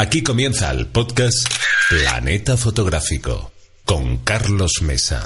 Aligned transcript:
Aquí 0.00 0.22
comienza 0.22 0.70
el 0.70 0.86
podcast 0.86 1.46
Planeta 1.90 2.56
Fotográfico 2.56 3.52
con 3.84 4.16
Carlos 4.24 4.80
Mesa. 4.80 5.22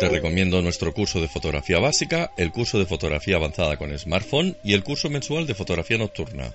Te 0.00 0.08
recomiendo 0.08 0.62
nuestro 0.62 0.92
curso 0.92 1.20
de 1.20 1.28
fotografía 1.28 1.78
básica, 1.78 2.32
el 2.36 2.50
curso 2.52 2.78
de 2.78 2.86
fotografía 2.86 3.36
avanzada 3.36 3.76
con 3.76 3.96
smartphone 3.98 4.56
y 4.64 4.72
el 4.74 4.82
curso 4.82 5.08
mensual 5.10 5.46
de 5.46 5.54
fotografía 5.54 5.98
nocturna. 5.98 6.52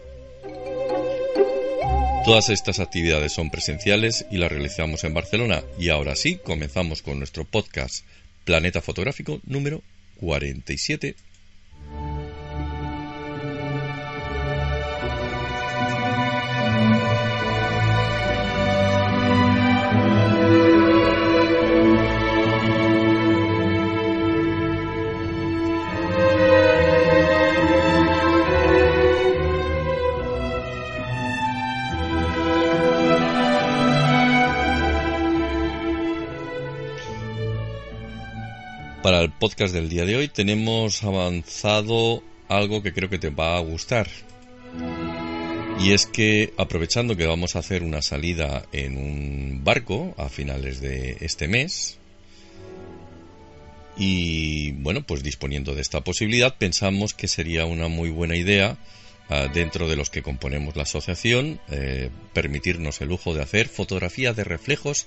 Todas 2.26 2.50
estas 2.50 2.80
actividades 2.80 3.32
son 3.34 3.52
presenciales 3.52 4.26
y 4.32 4.40
las 4.40 4.52
realizamos 4.52 5.04
en 5.04 5.14
Barcelona 5.14 5.62
y 5.78 5.90
ahora 5.90 6.16
sí 6.16 6.38
comenzamos 6.38 7.04
con 7.04 7.20
nuestro 7.20 7.46
podcast 7.46 8.04
Planeta 8.46 8.82
Fotográfico 8.82 9.42
número 9.46 9.84
47. 10.20 11.16
Para 39.06 39.22
el 39.22 39.30
podcast 39.30 39.72
del 39.72 39.88
día 39.88 40.04
de 40.04 40.16
hoy 40.16 40.30
tenemos 40.30 41.04
avanzado 41.04 42.24
algo 42.50 42.82
que 42.82 42.92
creo 42.92 43.08
que 43.08 43.20
te 43.20 43.30
va 43.30 43.56
a 43.56 43.60
gustar. 43.60 44.08
Y 45.80 45.92
es 45.92 46.08
que 46.08 46.56
aprovechando 46.58 47.16
que 47.16 47.28
vamos 47.28 47.56
a 47.56 47.60
hacer 47.60 47.84
una 47.84 48.02
salida 48.02 48.66
en 48.72 48.98
un 48.98 49.64
barco 49.64 50.16
a 50.18 50.28
finales 50.28 50.82
de 50.82 51.18
este 51.20 51.48
mes, 51.48 52.00
y 53.96 54.72
bueno, 54.72 55.06
pues 55.06 55.22
disponiendo 55.22 55.76
de 55.76 55.84
esta 55.84 56.02
posibilidad, 56.02 56.58
pensamos 56.58 57.14
que 57.14 57.28
sería 57.28 57.68
una 57.68 57.88
muy 57.88 58.10
buena 58.10 58.36
idea, 58.36 58.76
uh, 59.30 59.54
dentro 59.54 59.88
de 59.88 59.98
los 59.98 60.10
que 60.10 60.24
componemos 60.24 60.76
la 60.76 60.82
asociación, 60.82 61.60
eh, 61.70 62.10
permitirnos 62.34 63.00
el 63.02 63.10
lujo 63.10 63.36
de 63.36 63.44
hacer 63.44 63.68
fotografía 63.68 64.34
de 64.34 64.46
reflejos 64.46 65.06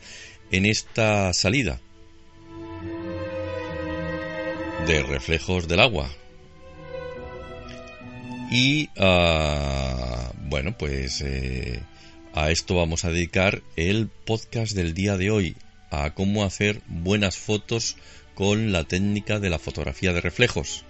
en 0.53 0.67
esta 0.67 1.33
salida 1.33 1.81
de 4.89 5.03
reflejos 5.03 5.69
del 5.69 5.81
agua. 5.81 6.09
Y 8.51 8.89
uh, 8.97 10.33
bueno, 10.49 10.79
pues 10.79 11.21
eh, 11.21 11.83
a 12.33 12.51
esto 12.51 12.77
vamos 12.77 13.05
a 13.05 13.11
dedicar 13.11 13.63
el 13.77 14.09
podcast 14.09 14.75
del 14.75 14.95
día 14.95 15.19
de 15.19 15.31
hoy, 15.31 15.57
a 15.91 16.15
cómo 16.15 16.43
hacer 16.43 16.81
buenas 16.87 17.37
fotos 17.37 17.97
con 18.35 18.73
la 18.73 18.85
técnica 18.85 19.39
de 19.41 19.51
la 19.51 19.59
fotografía 19.59 20.15
de 20.15 20.23
reflejos. 20.23 20.87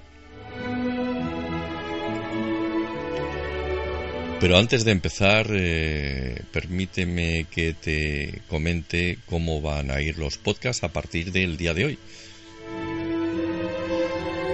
Pero 4.39 4.59
antes 4.59 4.85
de 4.85 4.93
empezar, 4.93 5.49
eh, 5.51 6.43
permíteme 6.53 7.47
que 7.51 7.75
te 7.75 8.43
comente 8.49 9.19
cómo 9.27 9.61
van 9.61 9.91
a 9.91 10.01
ir 10.01 10.19
los 10.19 10.39
podcasts 10.39 10.85
a 10.85 10.93
partir 10.93 11.33
del 11.33 11.57
día 11.57 11.75
de 11.75 11.85
hoy. 11.85 11.99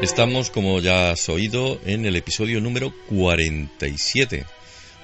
Estamos, 0.05 0.51
como 0.51 0.81
ya 0.81 1.13
has 1.13 1.31
oído, 1.31 1.81
en 1.87 2.05
el 2.05 2.15
episodio 2.15 2.61
número 2.61 2.93
47. 3.09 4.45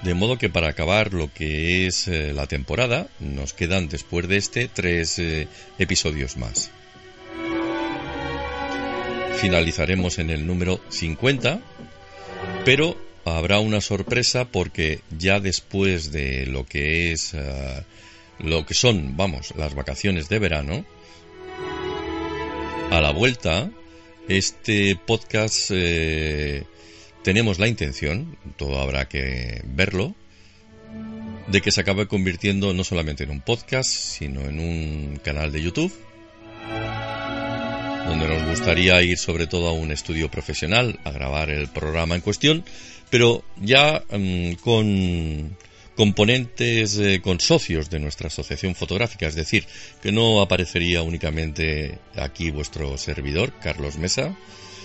De 0.03 0.13
modo 0.13 0.37
que 0.37 0.47
para 0.47 0.69
acabar 0.69 1.11
lo 1.11 1.33
que 1.33 1.87
es 1.87 2.07
eh, 2.07 2.33
la 2.33 2.45
temporada, 2.45 3.07
nos 3.19 3.53
quedan 3.53 3.89
después 3.89 4.27
de 4.27 4.37
este 4.37 4.67
tres 4.67 5.17
eh, 5.17 5.47
episodios 5.79 6.37
más. 6.37 6.69
Finalizaremos 9.37 10.19
en 10.19 10.29
el 10.29 10.45
número 10.45 10.79
50, 10.89 11.61
pero 12.63 12.95
habrá 13.25 13.59
una 13.59 13.81
sorpresa 13.81 14.45
porque 14.45 14.99
ya 15.17 15.39
después 15.39 16.11
de 16.11 16.45
lo 16.45 16.67
que 16.67 17.11
es 17.11 17.33
uh, 17.33 17.81
lo 18.37 18.67
que 18.67 18.75
son, 18.75 19.17
vamos, 19.17 19.55
las 19.57 19.73
vacaciones 19.73 20.29
de 20.29 20.37
verano, 20.37 20.85
a 22.91 23.01
la 23.01 23.09
vuelta 23.09 23.71
este 24.27 24.95
podcast 24.95 25.71
eh, 25.71 26.63
tenemos 27.23 27.59
la 27.59 27.67
intención, 27.67 28.37
todo 28.57 28.79
habrá 28.79 29.07
que 29.07 29.61
verlo, 29.65 30.15
de 31.47 31.61
que 31.61 31.71
se 31.71 31.81
acabe 31.81 32.07
convirtiendo 32.07 32.73
no 32.73 32.83
solamente 32.83 33.23
en 33.23 33.31
un 33.31 33.41
podcast, 33.41 33.89
sino 33.89 34.41
en 34.41 34.59
un 34.59 35.19
canal 35.23 35.51
de 35.51 35.61
YouTube, 35.61 35.93
donde 38.05 38.27
nos 38.27 38.49
gustaría 38.49 39.01
ir 39.01 39.17
sobre 39.17 39.47
todo 39.47 39.67
a 39.67 39.73
un 39.73 39.91
estudio 39.91 40.29
profesional 40.29 40.99
a 41.03 41.11
grabar 41.11 41.49
el 41.49 41.67
programa 41.67 42.15
en 42.15 42.21
cuestión, 42.21 42.63
pero 43.09 43.43
ya 43.57 44.03
um, 44.11 44.55
con 44.55 45.55
componentes 45.95 46.97
eh, 46.97 47.21
con 47.21 47.39
socios 47.39 47.89
de 47.89 47.99
nuestra 47.99 48.27
asociación 48.27 48.75
fotográfica, 48.75 49.27
es 49.27 49.35
decir, 49.35 49.65
que 50.01 50.11
no 50.11 50.41
aparecería 50.41 51.01
únicamente 51.01 51.99
aquí 52.15 52.49
vuestro 52.51 52.97
servidor, 52.97 53.53
Carlos 53.61 53.97
Mesa, 53.97 54.35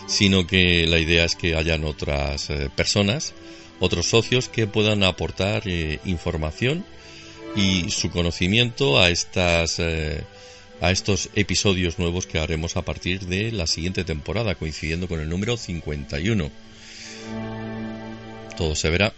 sino 0.06 0.46
que 0.46 0.86
la 0.86 0.98
idea 0.98 1.24
es 1.24 1.34
que 1.34 1.56
hayan 1.56 1.84
otras 1.84 2.50
eh, 2.50 2.70
personas, 2.74 3.34
otros 3.80 4.06
socios 4.06 4.48
que 4.48 4.66
puedan 4.66 5.02
aportar 5.02 5.62
eh, 5.66 6.00
información 6.04 6.84
y 7.54 7.90
su 7.90 8.10
conocimiento 8.10 9.00
a 9.00 9.10
estas 9.10 9.78
eh, 9.78 10.22
a 10.80 10.90
estos 10.90 11.30
episodios 11.34 11.98
nuevos 11.98 12.26
que 12.26 12.38
haremos 12.38 12.76
a 12.76 12.82
partir 12.82 13.20
de 13.26 13.50
la 13.50 13.66
siguiente 13.66 14.04
temporada, 14.04 14.56
coincidiendo 14.56 15.08
con 15.08 15.20
el 15.20 15.28
número 15.28 15.56
51. 15.56 16.50
Todo 18.58 18.74
se 18.74 18.90
verá 18.90 19.14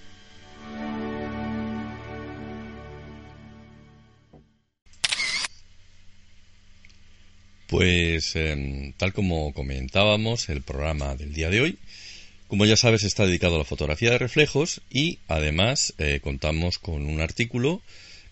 Pues 7.69 8.35
eh, 8.35 8.95
tal 8.97 9.13
como 9.13 9.53
comentábamos, 9.53 10.49
el 10.49 10.63
programa 10.63 11.15
del 11.17 11.35
día 11.35 11.51
de 11.51 11.61
hoy, 11.61 11.77
como 12.47 12.65
ya 12.65 12.79
sabes, 12.79 13.05
está 13.05 13.27
dedicado 13.27 13.57
a 13.57 13.59
la 13.59 13.65
fotografía 13.65 14.11
de 14.11 14.17
reflejos 14.17 14.81
y 14.91 15.19
además 15.29 15.93
eh, 15.99 16.21
contamos 16.23 16.79
con 16.79 17.05
un 17.05 17.21
artículo 17.21 17.83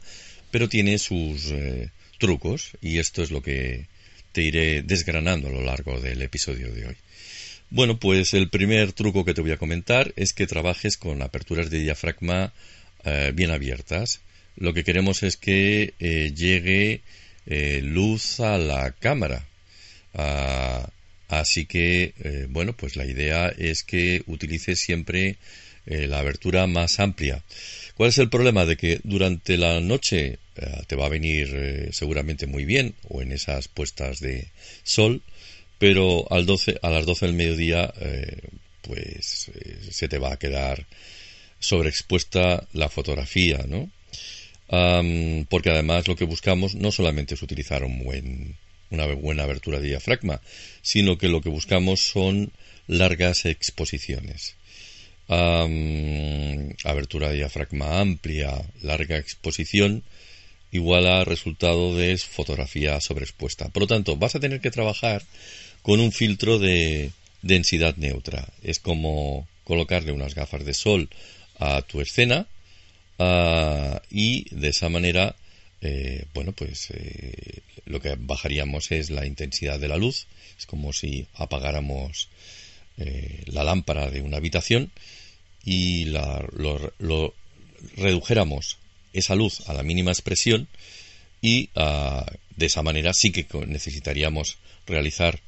pero 0.52 0.70
tiene 0.70 0.98
sus 1.00 1.52
eh, 1.52 1.90
trucos 2.18 2.72
y 2.82 3.00
esto 3.00 3.22
es 3.22 3.30
lo 3.30 3.44
que 3.44 3.88
te 4.32 4.42
iré 4.42 4.82
desgranando 4.82 5.50
a 5.50 5.52
lo 5.52 5.62
largo 5.62 6.00
del 6.00 6.22
episodio 6.22 6.72
de 6.72 6.88
hoy. 6.88 6.96
Bueno, 7.70 8.00
pues 8.00 8.34
el 8.34 8.50
primer 8.50 8.94
truco 8.94 9.26
que 9.26 9.34
te 9.34 9.42
voy 9.42 9.52
a 9.52 9.58
comentar 9.58 10.14
es 10.16 10.32
que 10.32 10.48
trabajes 10.48 10.96
con 10.96 11.22
aperturas 11.22 11.70
de 11.70 11.80
diafragma 11.80 12.54
bien 13.34 13.52
abiertas. 13.52 14.22
Lo 14.56 14.74
que 14.74 14.84
queremos 14.84 15.24
es 15.24 15.38
que 15.38 15.94
llegue 16.36 17.02
luz 17.46 18.40
a 18.40 18.58
la 18.58 18.92
cámara. 18.92 19.46
Ah, 20.14 20.90
así 21.28 21.66
que, 21.66 22.14
bueno, 22.50 22.74
pues 22.74 22.96
la 22.96 23.06
idea 23.06 23.50
es 23.50 23.84
que 23.84 24.24
utilices 24.28 24.80
siempre 24.80 25.38
la 25.86 26.20
abertura 26.20 26.68
más 26.68 27.00
amplia. 27.00 27.44
¿Cuál 27.96 28.10
es 28.10 28.18
el 28.18 28.30
problema? 28.30 28.66
De 28.66 28.76
que 28.76 29.00
durante 29.04 29.58
la 29.58 29.80
noche 29.80 30.40
eh, 30.56 30.84
te 30.88 30.96
va 30.96 31.08
a 31.08 31.10
venir 31.10 31.50
eh, 31.54 31.90
seguramente 31.92 32.46
muy 32.46 32.66
bien 32.66 32.94
o 33.10 33.22
en 33.22 33.32
esas 33.32 33.68
puestas 33.68 34.20
de 34.20 34.50
sol, 34.84 35.24
pero 35.80 36.32
al 36.32 36.46
12, 36.46 36.80
a 36.82 36.90
las 36.90 37.06
12 37.06 37.26
del 37.26 37.36
mediodía 37.36 37.94
eh, 38.00 38.38
pues 38.82 39.52
se 39.90 40.08
te 40.08 40.18
va 40.20 40.34
a 40.34 40.38
quedar 40.38 40.86
sobreexpuesta 41.60 42.68
la 42.74 42.90
fotografía, 42.90 43.66
¿no? 43.68 43.90
Porque 44.68 45.70
además 45.70 46.08
lo 46.08 46.16
que 46.16 46.26
buscamos 46.26 46.76
no 46.76 46.92
solamente 46.92 47.36
es 47.36 47.42
utilizar 47.42 47.84
un 47.84 48.04
buen, 48.04 48.56
una 48.90 49.06
buena 49.08 49.44
abertura 49.44 49.80
de 49.80 49.90
diafragma, 49.90 50.42
sino 50.82 51.18
que 51.18 51.28
lo 51.28 51.42
que 51.42 51.50
buscamos 51.50 52.02
son 52.02 52.52
largas 52.88 53.46
exposiciones 53.46 54.56
abertura 56.84 57.30
de 57.30 57.38
diafragma 57.38 58.00
amplia, 58.00 58.62
larga 58.82 59.18
exposición, 59.18 60.04
igual 60.72 61.08
a 61.08 61.24
resultado 61.24 61.96
de 61.96 62.18
fotografía 62.18 63.00
sobreexpuesta. 63.00 63.70
Por 63.70 63.84
lo 63.84 63.88
tanto, 63.88 64.18
vas 64.18 64.36
a 64.36 64.40
tener 64.40 64.60
que 64.60 64.72
trabajar 64.72 65.24
con 65.82 66.00
un 66.00 66.12
filtro 66.12 66.60
de 66.60 67.12
densidad 67.42 67.96
neutra. 67.98 68.48
Es 68.64 68.80
como 68.80 69.48
colocarle 69.64 70.12
unas 70.12 70.36
gafas 70.36 70.66
de 70.66 70.74
sol 70.74 71.10
a 71.60 71.82
tu 71.82 72.02
escena 72.02 72.48
ah, 73.24 74.02
y 74.10 74.46
de 74.56 74.70
esa 74.70 74.90
manera, 74.90 75.36
eh, 75.82 76.26
bueno, 76.34 76.52
pues 76.52 76.90
eh, 76.92 77.62
lo 77.86 78.00
que 78.00 78.16
bajaríamos 78.18 78.92
es 78.92 79.10
la 79.10 79.26
intensidad 79.26 79.80
de 79.80 79.88
la 79.88 79.98
luz. 79.98 80.28
Es 80.58 80.66
como 80.66 80.94
si 80.94 81.28
apagáramos 81.36 82.30
eh, 82.98 83.44
la 83.48 83.64
lámpara 83.64 84.10
de 84.10 84.22
una 84.22 84.38
habitación 84.38 84.92
y 85.64 86.06
la, 86.06 86.46
lo, 86.56 87.34
redujéramos 87.98 88.78
esa 89.14 89.36
luz 89.36 89.68
a 89.70 89.74
la 89.74 89.84
mínima 89.84 90.12
expresión 90.12 90.68
y 91.42 91.70
ah, 91.76 92.26
de 92.56 92.66
esa 92.66 92.82
manera 92.84 93.14
sí 93.14 93.32
que 93.32 93.46
necesitaríamos 93.66 94.58
realizar 94.86 95.40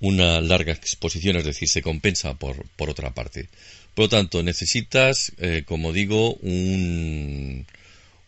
una 0.00 0.40
larga 0.40 0.72
exposición, 0.72 1.36
es 1.36 1.44
decir, 1.44 1.68
se 1.68 1.82
compensa 1.82 2.34
por, 2.34 2.66
por 2.76 2.90
otra 2.90 3.12
parte. 3.12 3.48
Por 3.94 4.04
lo 4.04 4.08
tanto, 4.08 4.42
necesitas, 4.42 5.32
eh, 5.38 5.62
como 5.66 5.92
digo, 5.92 6.34
un, 6.36 7.66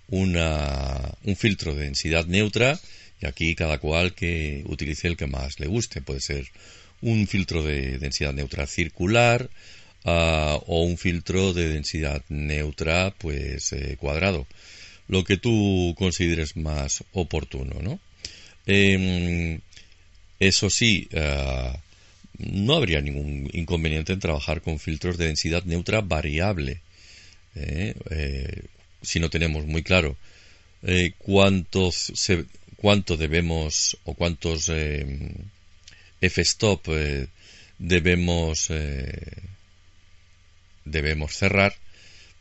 una, 0.09 1.15
un 1.25 1.37
filtro 1.37 1.75
de 1.75 1.85
densidad 1.85 2.27
neutra 2.27 2.79
y 3.21 3.27
aquí 3.27 3.55
cada 3.55 3.79
cual 3.79 4.15
que 4.15 4.63
utilice 4.67 5.09
el 5.09 5.17
que 5.17 5.27
más 5.27 5.61
le 5.61 5.67
guste. 5.67 6.03
Puede 6.03 6.21
ser 6.21 6.47
un 7.01 7.27
filtro 7.27 7.63
de 7.63 7.99
densidad 7.99 8.33
neutra 8.33 8.67
circular 8.67 9.51
uh, 10.05 10.59
o 10.67 10.83
un 10.83 10.97
filtro 10.97 11.53
de 11.53 11.69
densidad 11.69 12.23
neutra 12.29 13.15
pues 13.19 13.73
eh, 13.73 13.97
cuadrado 13.99 14.47
lo 15.09 15.25
que 15.25 15.37
tú 15.37 15.95
consideres 15.99 16.57
más 16.57 17.03
oportuno 17.13 17.83
¿no? 17.83 17.99
Eh, 18.67 19.61
eso 20.49 20.71
sí 20.71 21.09
uh, 21.13 21.77
no 22.39 22.75
habría 22.75 23.01
ningún 23.01 23.49
inconveniente 23.53 24.13
en 24.13 24.21
trabajar 24.21 24.61
con 24.63 24.79
filtros 24.79 25.17
de 25.19 25.27
densidad 25.27 25.65
neutra 25.65 26.01
variable 26.01 26.81
¿eh? 27.55 27.95
Eh, 28.11 28.63
si 29.03 29.21
no 29.21 29.31
tenemos 29.31 29.67
muy 29.67 29.83
claro 29.83 30.17
eh, 30.83 31.13
cuántos 31.19 31.95
se, 32.15 32.45
cuánto 32.77 33.17
debemos 33.17 33.97
o 34.05 34.15
cuántos 34.15 34.71
f-stop 36.21 36.89
debemos 37.79 38.71
debemos 40.85 41.37
cerrar, 41.37 41.75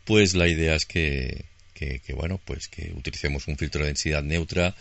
pues 0.06 0.34
la 0.34 0.48
idea 0.48 0.76
es 0.76 0.86
que, 0.86 1.46
que, 1.74 2.14
bueno, 2.14 2.40
pues 2.46 2.68
que 2.68 2.92
utilicemos 2.96 3.48
un 3.48 3.58
filtro 3.58 3.82
de 3.82 3.88
densidad 3.88 4.24
neutra 4.24 4.76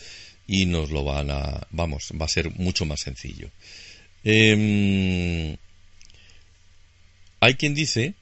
y 0.52 0.66
nos 0.66 0.90
lo 0.90 1.04
van 1.04 1.30
a, 1.30 1.68
vamos, 1.70 2.12
va 2.20 2.24
a 2.24 2.28
ser 2.28 2.50
mucho 2.50 2.84
más 2.84 2.98
sencillo. 2.98 3.48
Em, 4.24 5.56
hay 7.38 7.54
quien 7.54 7.72
dice 7.72 8.14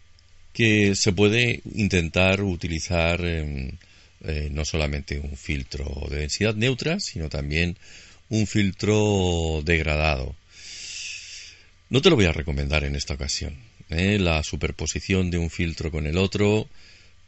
que 0.53 0.95
se 0.95 1.13
puede 1.13 1.63
intentar 1.75 2.43
utilizar 2.43 3.25
em, 3.25 3.71
eh, 4.25 4.51
no 4.53 4.67
solamente 4.67 5.19
un 5.19 5.39
filtro 5.39 6.07
de 6.11 6.19
densidad 6.19 6.55
neutra, 6.55 7.01
sino 7.01 7.31
también 7.31 7.79
un 8.29 8.47
filtro 8.47 9.63
degradado. 9.65 10.37
No 11.89 12.03
te 12.03 12.11
lo 12.11 12.17
voy 12.17 12.27
a 12.27 12.33
recomendar 12.33 12.85
en 12.85 12.95
esta 12.95 13.15
ocasión. 13.15 13.57
¿eh? 13.89 14.19
la 14.19 14.43
superposición 14.43 15.31
de 15.31 15.39
un 15.39 15.49
filtro 15.49 15.91
con 15.91 16.07
el 16.07 16.19
otro, 16.19 16.69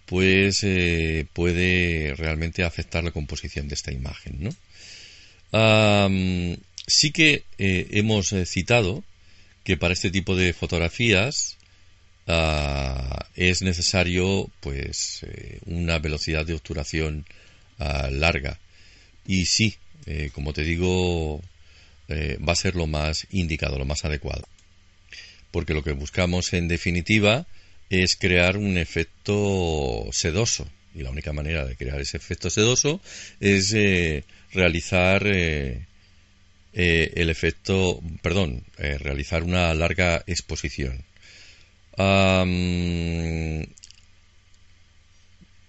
pues 0.04 0.62
eh, 0.62 1.26
puede 1.32 2.14
realmente 2.18 2.64
afectar 2.64 3.02
la 3.02 3.12
composición 3.12 3.66
de 3.66 3.76
esta 3.76 3.92
imagen. 3.92 4.36
¿no? 4.40 4.50
Sí 5.52 7.12
que 7.12 7.44
eh, 7.58 7.88
hemos 7.92 8.34
citado 8.46 9.04
que 9.64 9.76
para 9.76 9.94
este 9.94 10.10
tipo 10.10 10.36
de 10.36 10.52
fotografías 10.52 11.56
ah, 12.26 13.26
es 13.34 13.62
necesario 13.62 14.50
pues 14.60 15.26
una 15.66 15.98
velocidad 15.98 16.46
de 16.46 16.54
obturación 16.54 17.26
ah, 17.78 18.08
larga 18.10 18.58
y 19.26 19.46
sí 19.46 19.76
como 20.32 20.52
te 20.52 20.64
digo 20.64 21.40
va 22.08 22.52
a 22.52 22.56
ser 22.56 22.74
lo 22.74 22.86
más 22.86 23.26
indicado 23.30 23.78
lo 23.78 23.84
más 23.84 24.04
adecuado 24.04 24.48
porque 25.50 25.74
lo 25.74 25.82
que 25.82 25.92
buscamos 25.92 26.52
en 26.52 26.68
definitiva 26.68 27.46
es 27.90 28.16
crear 28.16 28.56
un 28.56 28.78
efecto 28.78 30.06
sedoso. 30.12 30.66
Y 30.94 31.02
la 31.02 31.10
única 31.10 31.32
manera 31.32 31.64
de 31.64 31.76
crear 31.76 32.00
ese 32.00 32.16
efecto 32.16 32.50
sedoso 32.50 33.00
es 33.38 33.72
eh, 33.74 34.24
realizar 34.52 35.26
eh, 35.26 35.86
eh, 36.72 37.12
el 37.14 37.30
efecto, 37.30 38.00
perdón, 38.22 38.64
realizar 38.76 39.42
una 39.42 39.72
larga 39.74 40.22
exposición. 40.26 41.04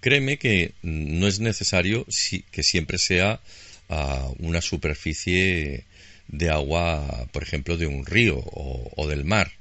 créeme 0.00 0.38
que 0.38 0.72
no 0.82 1.26
es 1.28 1.38
necesario 1.40 2.06
que 2.50 2.62
siempre 2.62 2.98
sea 2.98 3.40
ah, 3.88 4.28
una 4.38 4.60
superficie 4.60 5.84
de 6.28 6.50
agua, 6.50 7.28
por 7.32 7.42
ejemplo, 7.42 7.76
de 7.76 7.86
un 7.86 8.06
río 8.06 8.42
o 8.44 9.06
del 9.08 9.24
mar. 9.24 9.52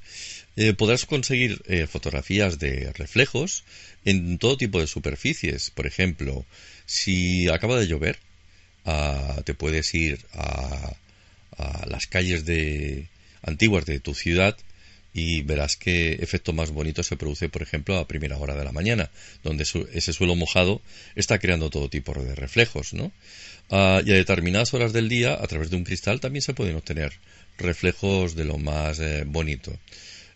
Eh, 0.58 0.74
podrás 0.74 1.05
conseguir 1.05 1.62
eh, 1.67 1.88
fotografías 1.88 2.60
de 2.60 2.91
reflejos 2.93 3.63
en 4.03 4.38
todo 4.38 4.58
tipo 4.58 4.79
de 4.79 4.88
superficies. 4.88 5.72
Por 5.72 5.88
ejemplo, 5.88 6.46
si 6.86 7.48
acaba 7.48 7.79
de 7.79 7.88
llover, 7.88 8.20
ah, 8.86 9.41
te 9.46 9.53
puedes 9.53 9.93
ir 9.93 10.20
a, 10.34 10.93
las 11.86 12.08
calles 12.08 12.46
de, 12.46 13.08
antiguas 13.43 13.86
de 13.86 14.00
tu 14.00 14.15
ciudad 14.15 14.58
y 15.13 15.41
verás 15.43 15.75
qué 15.75 16.13
efecto 16.13 16.53
más 16.53 16.72
bonito 16.72 17.03
se 17.03 17.17
produce, 17.17 17.50
por 17.50 17.62
ejemplo, 17.62 17.98
a 17.98 18.08
primera 18.08 18.38
hora 18.38 18.55
de 18.55 18.63
la 18.63 18.72
mañana, 18.72 19.12
donde 19.43 19.65
ese 19.93 20.13
suelo 20.13 20.36
mojado 20.36 20.81
está 21.15 21.38
creando 21.38 21.70
todo 21.70 21.89
tipo 21.89 22.13
de 22.13 22.34
reflejos, 22.34 22.93
¿no? 22.93 23.12
Ah, 23.70 24.01
y 24.05 24.12
a 24.12 24.15
determinadas 24.15 24.74
horas 24.74 24.91
del 24.91 25.08
día, 25.08 25.34
a 25.34 25.48
través 25.48 25.70
de 25.70 25.77
un 25.77 25.84
cristal, 25.84 26.20
también 26.20 26.41
se 26.41 26.53
pueden 26.53 26.75
obtener 26.75 27.13
reflejos 27.58 28.36
de 28.36 28.46
lo 28.46 28.58
más 28.58 29.00
eh, 29.00 29.24
bonito. 29.25 29.72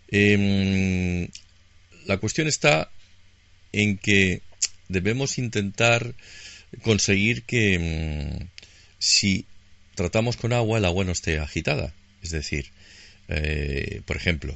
Em, 0.10 1.28
la 2.06 2.18
cuestión 2.18 2.48
está 2.48 2.90
en 3.72 3.98
que 3.98 4.42
debemos 4.88 5.38
intentar 5.38 6.14
conseguir 6.82 7.44
que 7.44 7.74
em, 7.76 8.48
si 9.00 9.46
tratamos 9.96 10.38
con 10.38 10.54
agua, 10.54 10.78
el 10.78 10.86
agua 10.86 11.06
no 11.06 11.12
esté 11.12 11.40
agitada. 11.40 11.94
Es 12.22 12.32
decir, 12.32 12.72
eh, 13.28 14.02
por 14.06 14.18
ejemplo, 14.18 14.54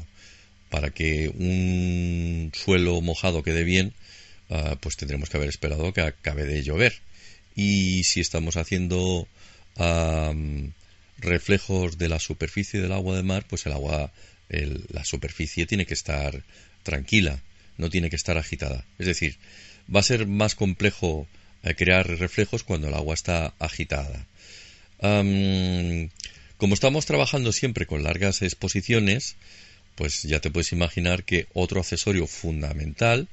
para 0.69 0.91
que 0.91 1.29
un 1.29 2.51
suelo 2.53 3.01
mojado 3.01 3.43
quede 3.43 3.63
bien, 3.63 3.93
ah, 4.49 4.77
pues 4.79 4.97
tendremos 4.97 5.29
que 5.29 5.37
haber 5.37 5.49
esperado 5.49 5.93
que 5.93 6.01
acabe 6.01 6.45
de 6.45 6.63
llover. 6.63 6.93
Y 7.55 8.03
si 8.03 8.21
estamos 8.21 8.57
haciendo 8.57 9.27
reflejos 11.19 11.97
de 11.97 12.09
la 12.09 12.19
superficie 12.19 12.81
del 12.81 12.91
agua 12.91 13.15
de 13.15 13.23
mar, 13.23 13.45
pues 13.47 13.65
el 13.65 13.71
agua 13.71 14.11
la 14.49 15.05
superficie 15.05 15.65
tiene 15.65 15.85
que 15.85 15.93
estar 15.93 16.43
tranquila, 16.83 17.39
no 17.77 17.89
tiene 17.89 18.09
que 18.09 18.15
estar 18.15 18.37
agitada. 18.37 18.85
Es 18.97 19.05
decir, 19.05 19.37
va 19.93 19.99
a 19.99 20.03
ser 20.03 20.27
más 20.27 20.55
complejo 20.55 21.27
eh, 21.63 21.75
crear 21.75 22.07
reflejos 22.07 22.63
cuando 22.63 22.87
el 22.87 22.93
agua 22.93 23.13
está 23.13 23.53
agitada. 23.59 24.25
como 24.99 26.73
estamos 26.73 27.05
trabajando 27.05 27.53
siempre 27.53 27.85
con 27.85 28.03
largas 28.03 28.41
exposiciones, 28.41 29.35
pues 29.95 30.23
ya 30.23 30.39
te 30.39 30.49
puedes 30.49 30.71
imaginar 30.71 31.23
que 31.23 31.47
otro 31.53 31.79
accesorio 31.79 32.27
fundamental 32.27 33.27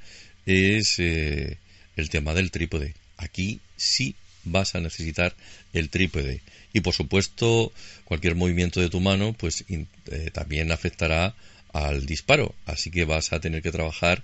es 0.47 0.99
eh, 0.99 1.59
el 1.97 2.09
tema 2.09 2.35
del 2.35 2.51
trípode. 2.51 2.95
Aquí 3.17 3.61
sí 3.77 4.15
vas 4.47 4.75
a 4.75 4.81
necesitar 4.81 5.35
el 5.73 5.91
trípode. 5.91 6.41
Y 6.73 6.81
por 6.81 6.95
supuesto 6.95 7.73
cualquier 8.05 8.35
movimiento 8.35 8.81
de 8.81 8.89
tu 8.89 9.01
mano 9.01 9.35
pues 9.35 9.65
eh, 9.69 9.87
también 10.33 10.73
afectará 10.73 11.35
al 11.73 12.07
disparo. 12.07 12.55
Así 12.65 12.91
que 12.91 13.05
vas 13.05 13.33
a 13.33 13.41
tener 13.41 13.63
que 13.63 13.73
trabajar 13.73 14.23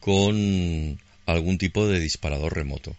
con 0.00 0.98
algún 1.26 1.58
tipo 1.58 1.88
de 1.88 2.00
disparador 2.00 2.54
remoto. 2.54 2.96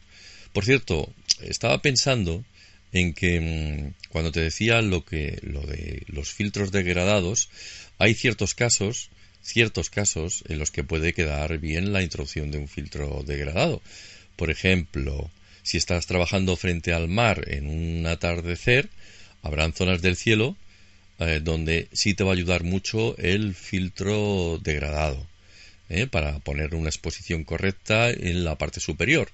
Por 0.53 0.65
cierto 0.65 1.13
estaba 1.41 1.81
pensando 1.81 2.43
en 2.91 3.13
que 3.13 3.39
mm, 3.39 4.09
cuando 4.09 4.31
te 4.31 4.41
decía 4.41 4.81
lo 4.81 5.05
que 5.05 5.39
lo 5.41 5.61
de 5.61 6.03
los 6.07 6.31
filtros 6.31 6.71
degradados 6.71 7.49
hay 7.99 8.13
ciertos 8.13 8.55
casos 8.55 9.09
ciertos 9.45 9.91
casos 9.91 10.43
en 10.49 10.57
los 10.57 10.71
que 10.71 10.83
puede 10.83 11.13
quedar 11.13 11.59
bien 11.59 11.93
la 11.93 12.01
introducción 12.01 12.49
de 12.49 12.57
un 12.57 12.67
filtro 12.67 13.23
degradado. 13.25 13.81
Por 14.35 14.49
ejemplo 14.49 15.29
si 15.65 15.77
estás 15.77 16.05
trabajando 16.05 16.55
frente 16.55 16.93
al 16.93 17.07
mar 17.07 17.43
en 17.47 17.67
un 17.67 18.05
atardecer, 18.05 18.87
habrán 19.41 19.73
zonas 19.73 20.01
del 20.03 20.15
cielo 20.15 20.55
eh, 21.17 21.39
donde 21.41 21.87
sí 21.91 22.13
te 22.13 22.23
va 22.23 22.31
a 22.31 22.33
ayudar 22.33 22.63
mucho 22.63 23.17
el 23.17 23.55
filtro 23.55 24.59
degradado 24.61 25.25
eh, 25.89 26.05
para 26.05 26.37
poner 26.39 26.75
una 26.75 26.89
exposición 26.89 27.43
correcta 27.43 28.11
en 28.11 28.43
la 28.43 28.57
parte 28.59 28.79
superior, 28.79 29.29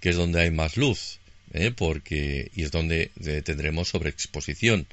que 0.00 0.08
es 0.08 0.16
donde 0.16 0.40
hay 0.40 0.50
más 0.50 0.76
luz, 0.76 1.18
eh, 1.52 1.70
porque 1.70 2.50
y 2.56 2.64
es 2.64 2.72
donde 2.72 3.12
tendremos 3.44 3.88
sobreexposición, 3.88 4.88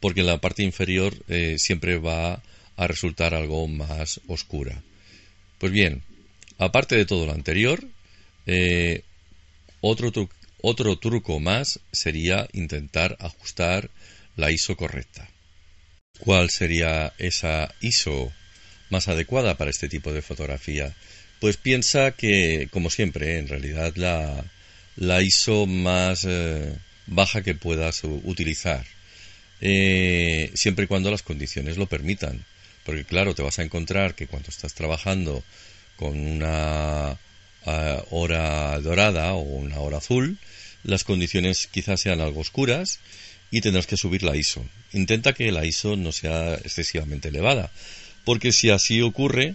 porque 0.00 0.20
en 0.20 0.26
la 0.26 0.40
parte 0.40 0.62
inferior 0.62 1.14
siempre 1.58 1.98
va 1.98 2.42
a 2.76 2.86
resultar 2.86 3.34
algo 3.34 3.66
más 3.66 4.20
oscura. 4.28 4.80
Pues 5.58 5.72
bien, 5.72 6.02
aparte 6.58 6.94
de 6.94 7.04
todo 7.04 7.26
lo 7.26 7.32
anterior, 7.32 7.84
otro, 9.80 10.12
otro 10.60 10.98
truco 10.98 11.40
más 11.40 11.80
sería 11.92 12.48
intentar 12.52 13.16
ajustar 13.20 13.90
la 14.36 14.50
ISO 14.50 14.76
correcta. 14.76 15.28
¿Cuál 16.18 16.50
sería 16.50 17.12
esa 17.18 17.74
ISO 17.80 18.32
más 18.90 19.08
adecuada 19.08 19.56
para 19.56 19.70
este 19.70 19.88
tipo 19.88 20.12
de 20.12 20.22
fotografía? 20.22 20.94
Pues 21.40 21.56
piensa 21.56 22.12
que, 22.12 22.68
como 22.70 22.90
siempre, 22.90 23.38
en 23.38 23.48
realidad 23.48 23.94
la, 23.96 24.44
la 24.96 25.22
ISO 25.22 25.66
más 25.66 26.24
eh, 26.28 26.74
baja 27.06 27.42
que 27.42 27.54
puedas 27.54 28.02
utilizar, 28.04 28.84
eh, 29.60 30.50
siempre 30.54 30.84
y 30.84 30.88
cuando 30.88 31.10
las 31.10 31.22
condiciones 31.22 31.76
lo 31.76 31.86
permitan. 31.86 32.44
Porque 32.84 33.04
claro, 33.04 33.34
te 33.34 33.42
vas 33.42 33.58
a 33.58 33.62
encontrar 33.62 34.14
que 34.14 34.26
cuando 34.26 34.48
estás 34.48 34.74
trabajando 34.74 35.44
con 35.96 36.18
una 36.18 37.18
hora 38.10 38.78
dorada 38.80 39.34
o 39.34 39.40
una 39.40 39.80
hora 39.80 39.98
azul, 39.98 40.38
las 40.84 41.04
condiciones 41.04 41.66
quizás 41.66 42.00
sean 42.00 42.20
algo 42.20 42.40
oscuras 42.40 43.00
y 43.50 43.60
tendrás 43.60 43.86
que 43.86 43.96
subir 43.96 44.22
la 44.22 44.36
ISO. 44.36 44.64
Intenta 44.92 45.32
que 45.32 45.52
la 45.52 45.64
ISO 45.64 45.96
no 45.96 46.12
sea 46.12 46.54
excesivamente 46.54 47.28
elevada, 47.28 47.70
porque 48.24 48.52
si 48.52 48.70
así 48.70 49.00
ocurre, 49.02 49.54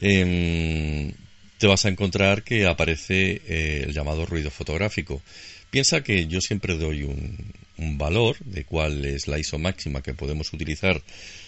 em, 0.00 1.12
te 1.58 1.66
vas 1.66 1.84
a 1.84 1.88
encontrar 1.88 2.42
que 2.42 2.66
aparece 2.66 3.40
eh, 3.46 3.84
el 3.86 3.92
llamado 3.92 4.26
ruido 4.26 4.50
fotográfico. 4.50 5.22
Piensa 5.70 6.02
que 6.02 6.26
yo 6.26 6.40
siempre 6.40 6.76
doy 6.76 7.04
un, 7.04 7.52
un 7.78 7.98
valor 7.98 8.36
de 8.40 8.64
cuál 8.64 9.04
es 9.04 9.28
la 9.28 9.38
ISO 9.38 9.58
máxima 9.58 10.02
que 10.02 10.14
podemos 10.14 10.52
utilizar 10.52 11.00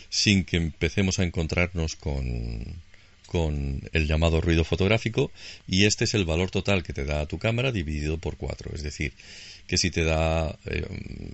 sin 0.09 0.45
que 0.45 0.57
empecemos 0.57 1.19
a 1.19 1.25
encontrarnos 1.25 1.97
con, 1.97 2.83
con 3.27 3.83
el 3.93 4.07
llamado 4.07 4.41
ruido 4.41 4.65
fotográfico 4.65 5.31
y 5.67 5.87
este 5.87 6.05
es 6.05 6.15
el 6.15 6.25
valor 6.25 6.51
total 6.51 6.83
que 6.83 6.93
te 6.93 7.05
da 7.05 7.27
tu 7.27 7.39
cámara 7.39 7.73
dividido 7.73 8.19
por 8.19 8.37
4. 8.37 8.73
Es 8.75 8.83
decir, 8.83 9.13
que 9.67 9.79
si 9.79 9.91
te 9.91 10.05
da 10.05 10.59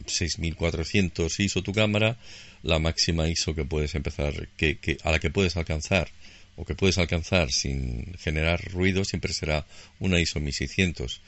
6400 0.07 1.39
eh, 1.39 1.43
ISO 1.43 1.63
tu 1.63 1.73
cámara, 1.73 2.17
la 2.63 2.79
máxima 2.79 3.29
ISO 3.29 3.55
que 3.55 3.65
puedes 3.65 3.95
empezar, 3.95 4.49
que, 4.57 4.79
a 5.03 5.11
la 5.11 5.19
que 5.19 5.31
puedes 5.31 5.57
alcanzar 5.57 6.09
o 6.57 6.65
que 6.65 6.75
puedes 6.75 6.99
alcanzar 6.99 7.51
sin 7.51 8.15
generar 8.19 8.61
ruido 8.73 9.05
siempre 9.05 9.33
será 9.33 9.67
una 9.99 10.21
ISO 10.21 10.41
1600. 10.41 11.21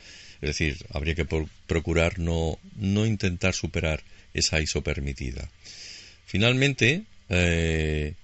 Es 0.42 0.48
decir, 0.48 0.76
habría 0.90 1.14
que 1.14 1.26
procurar 1.66 2.18
no, 2.18 2.58
no 2.76 3.06
intentar 3.06 3.54
superar 3.54 4.02
esa 4.34 4.60
ISO 4.60 4.82
permitida. 4.82 5.48
Finalmente, 6.26 7.04
eh, 7.28 8.14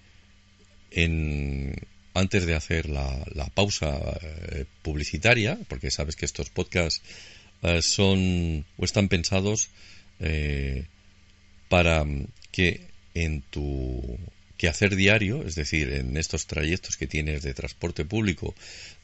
en, 0.91 1.75
antes 2.15 2.47
de 2.47 2.55
hacer 2.55 2.89
la, 2.89 3.25
pausa 3.55 3.99
eh, 4.21 4.65
publicitaria, 4.83 5.59
porque 5.69 5.91
sabes 5.91 6.17
que 6.17 6.25
estos 6.25 6.51
podcasts 6.51 7.03
eh, 7.63 7.83
son 7.83 8.65
o 8.77 8.85
están 8.85 9.09
pensados 9.09 9.69
eh, 10.21 10.87
para 11.69 12.05
que 12.51 12.89
en 13.15 13.43
tu 13.43 14.19
hacer 14.67 14.97
diario, 14.97 15.45
es 15.47 15.55
decir, 15.55 15.93
en 15.93 16.17
estos 16.17 16.47
trayectos 16.47 16.97
que 16.97 17.07
tienes 17.07 17.43
de 17.43 17.55
transporte 17.55 18.05
público, 18.05 18.55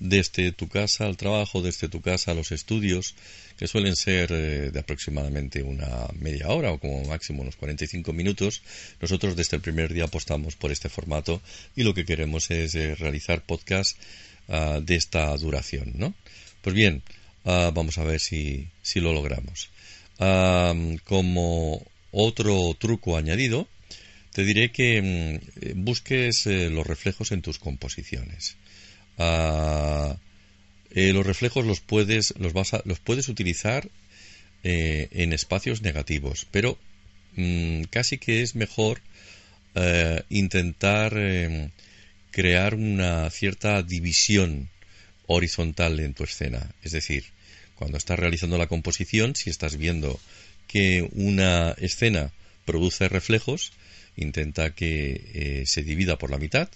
desde 0.01 0.51
tu 0.51 0.69
casa 0.69 1.07
al 1.07 1.17
trabajo, 1.17 1.63
desde 1.63 1.89
tu 1.89 2.01
casa 2.01 2.33
a 2.33 2.35
los 2.35 2.51
estudios, 2.51 3.15
que 3.57 3.69
suelen 3.69 3.95
ser 3.95 4.33
eh, 4.33 4.71
de 4.73 4.81
aproximadamente 4.81 5.63
una 5.63 6.09
media 6.19 6.49
hora 6.49 6.73
o 6.73 6.81
como 6.81 7.05
máximo 7.05 7.43
unos 7.43 7.55
45 7.55 8.13
minutos, 8.13 8.63
nosotros 9.01 9.37
desde 9.37 9.57
el 9.57 9.63
primer 9.63 9.93
día 9.93 10.05
apostamos 10.05 10.57
por 10.57 10.73
este 10.73 10.89
formato 10.89 11.41
y 11.77 11.85
lo 11.85 11.95
que 11.95 12.05
queremos 12.05 12.51
es 12.51 12.75
eh, 12.75 12.97
realizar 12.97 13.43
podcast 13.43 13.97
ah, 14.49 14.81
de 14.83 14.97
esta 14.97 15.37
duración, 15.37 15.93
¿no? 15.95 16.15
Pues 16.63 16.75
bien, 16.75 17.03
ah, 17.45 17.71
vamos 17.73 17.99
a 17.99 18.05
ver 18.05 18.19
si, 18.19 18.69
si 18.83 18.99
lo 18.99 19.13
logramos. 19.13 19.71
Ah, 20.19 20.75
como 21.05 21.87
otro 22.11 22.75
truco 22.79 23.17
añadido, 23.17 23.69
te 24.35 24.45
diré 24.45 24.73
que 24.73 25.01
mm, 25.01 25.85
busques 25.85 26.47
eh, 26.47 26.69
los 26.69 26.85
reflejos 26.85 27.31
en 27.31 27.41
tus 27.41 27.61
composiciones. 27.61 28.57
Ah, 29.17 30.17
eh, 30.91 31.13
los 31.13 31.25
reflejos 31.25 31.65
los 31.65 31.81
puedes, 31.81 32.35
los 32.37 32.53
vas 32.53 32.73
los 32.85 32.99
puedes 32.99 33.29
utilizar 33.29 33.89
eh, 34.65 35.09
en 35.13 35.33
espacios 35.33 35.83
negativos, 35.83 36.49
pero 36.51 36.77
mm, 37.37 37.85
casi 37.85 38.19
que 38.19 38.43
es 38.43 38.55
mejor 38.57 39.01
intentar 40.29 41.13
crear 42.31 42.77
una 42.77 43.29
cierta 43.31 43.83
división 43.83 44.69
horizontal 45.27 45.99
en 45.99 46.15
tu 46.15 46.23
escena. 46.23 46.71
Es 46.85 46.93
decir, 46.93 47.25
cuando 47.75 47.99
estás 47.99 48.21
realizando 48.21 48.57
la 48.57 48.69
composición, 48.69 49.35
si 49.35 49.51
estás 49.51 49.77
viendo 49.77 50.21
que 50.69 51.09
una 51.15 51.73
escena 51.73 52.31
produce 52.65 53.09
reflejos, 53.09 53.73
intenta 54.17 54.75
que 54.75 55.31
eh, 55.35 55.65
se 55.67 55.83
divida 55.83 56.19
por 56.19 56.31
la 56.31 56.39
mitad 56.39 56.69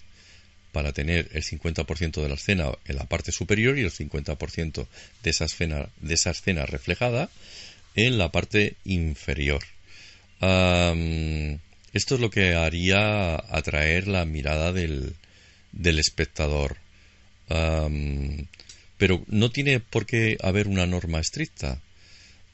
para 0.72 0.92
tener 0.92 1.28
el 1.32 1.42
50% 1.42 2.22
de 2.22 2.28
la 2.28 2.34
escena 2.34 2.72
en 2.84 2.96
la 2.96 3.04
parte 3.04 3.32
superior 3.32 3.78
y 3.78 3.82
el 3.82 3.90
50% 3.90 4.86
de 5.22 5.30
esa, 5.30 5.46
escena, 5.46 5.88
de 6.00 6.14
esa 6.14 6.30
escena 6.30 6.66
reflejada 6.66 7.30
en 7.94 8.18
la 8.18 8.30
parte 8.30 8.76
inferior. 8.84 9.62
esto 10.40 12.14
es 12.14 12.20
lo 12.20 12.30
que 12.30 12.54
haría 12.54 13.34
atraer 13.34 14.06
la 14.08 14.24
mirada 14.24 14.72
del, 14.72 15.14
del 15.72 15.98
espectador. 15.98 16.76
pero 18.98 19.24
no 19.26 19.50
tiene 19.50 19.80
por 19.80 20.06
qué 20.06 20.36
haber 20.42 20.68
una 20.68 20.86
norma 20.86 21.18
estricta. 21.18 21.80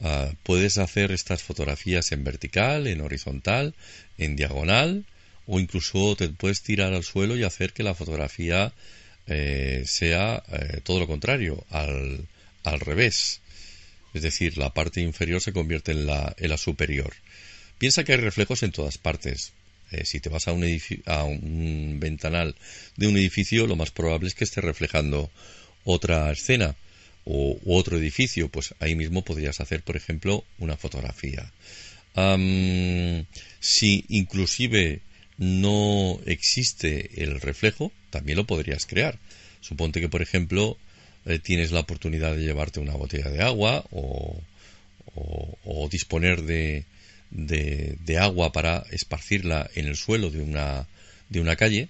Ah, 0.01 0.31
puedes 0.43 0.77
hacer 0.77 1.11
estas 1.11 1.41
fotografías 1.43 2.11
en 2.11 2.23
vertical, 2.23 2.87
en 2.87 3.01
horizontal, 3.01 3.73
en 4.17 4.35
diagonal 4.35 5.05
o 5.47 5.59
incluso 5.59 6.15
te 6.15 6.29
puedes 6.29 6.61
tirar 6.61 6.93
al 6.93 7.03
suelo 7.03 7.37
y 7.37 7.43
hacer 7.43 7.73
que 7.73 7.83
la 7.83 7.95
fotografía 7.95 8.73
eh, 9.27 9.83
sea 9.85 10.43
eh, 10.51 10.81
todo 10.83 10.99
lo 10.99 11.07
contrario, 11.07 11.63
al, 11.69 12.27
al, 12.63 12.79
revés. 12.79 13.41
Es 14.13 14.21
decir, 14.23 14.57
la 14.57 14.73
parte 14.73 15.01
inferior 15.01 15.41
se 15.41 15.53
convierte 15.53 15.91
en 15.91 16.07
la, 16.07 16.35
en 16.37 16.49
la 16.49 16.57
superior. 16.57 17.13
Piensa 17.77 18.03
que 18.03 18.13
hay 18.13 18.19
reflejos 18.19 18.63
en 18.63 18.71
todas 18.71 18.97
partes. 18.97 19.53
Eh, 19.91 20.05
si 20.05 20.19
te 20.19 20.29
vas 20.29 20.47
a 20.47 20.51
un, 20.51 20.63
a 21.05 21.23
un 21.23 21.99
ventanal 21.99 22.55
de 22.95 23.07
un 23.07 23.17
edificio, 23.17 23.67
lo 23.67 23.75
más 23.75 23.91
probable 23.91 24.27
es 24.27 24.35
que 24.35 24.45
esté 24.45 24.61
reflejando 24.61 25.29
otra 25.83 26.31
escena 26.31 26.75
o 27.25 27.59
otro 27.65 27.97
edificio, 27.97 28.49
pues 28.49 28.73
ahí 28.79 28.95
mismo 28.95 29.23
podrías 29.23 29.59
hacer, 29.59 29.81
por 29.81 29.97
ejemplo, 29.97 30.45
una 30.59 30.77
fotografía. 30.77 31.51
si 33.59 34.05
inclusive 34.09 35.01
no 35.37 36.19
existe 36.25 37.23
el 37.23 37.41
reflejo, 37.41 37.91
también 38.09 38.37
lo 38.37 38.45
podrías 38.45 38.85
crear. 38.85 39.19
Suponte 39.59 39.99
que, 39.99 40.09
por 40.09 40.21
ejemplo, 40.21 40.77
eh, 41.25 41.39
tienes 41.39 41.71
la 41.71 41.81
oportunidad 41.81 42.35
de 42.35 42.43
llevarte 42.43 42.79
una 42.79 42.93
botella 42.93 43.29
de 43.29 43.41
agua 43.41 43.83
o, 43.91 44.41
disponer 45.89 46.43
de, 46.43 46.85
de, 47.31 48.17
agua 48.17 48.51
para 48.51 48.83
esparcirla 48.91 49.69
en 49.75 49.85
el 49.87 49.95
suelo 49.95 50.29
de 50.29 50.41
una, 50.41 50.87
de 51.29 51.39
una 51.39 51.55
calle, 51.55 51.89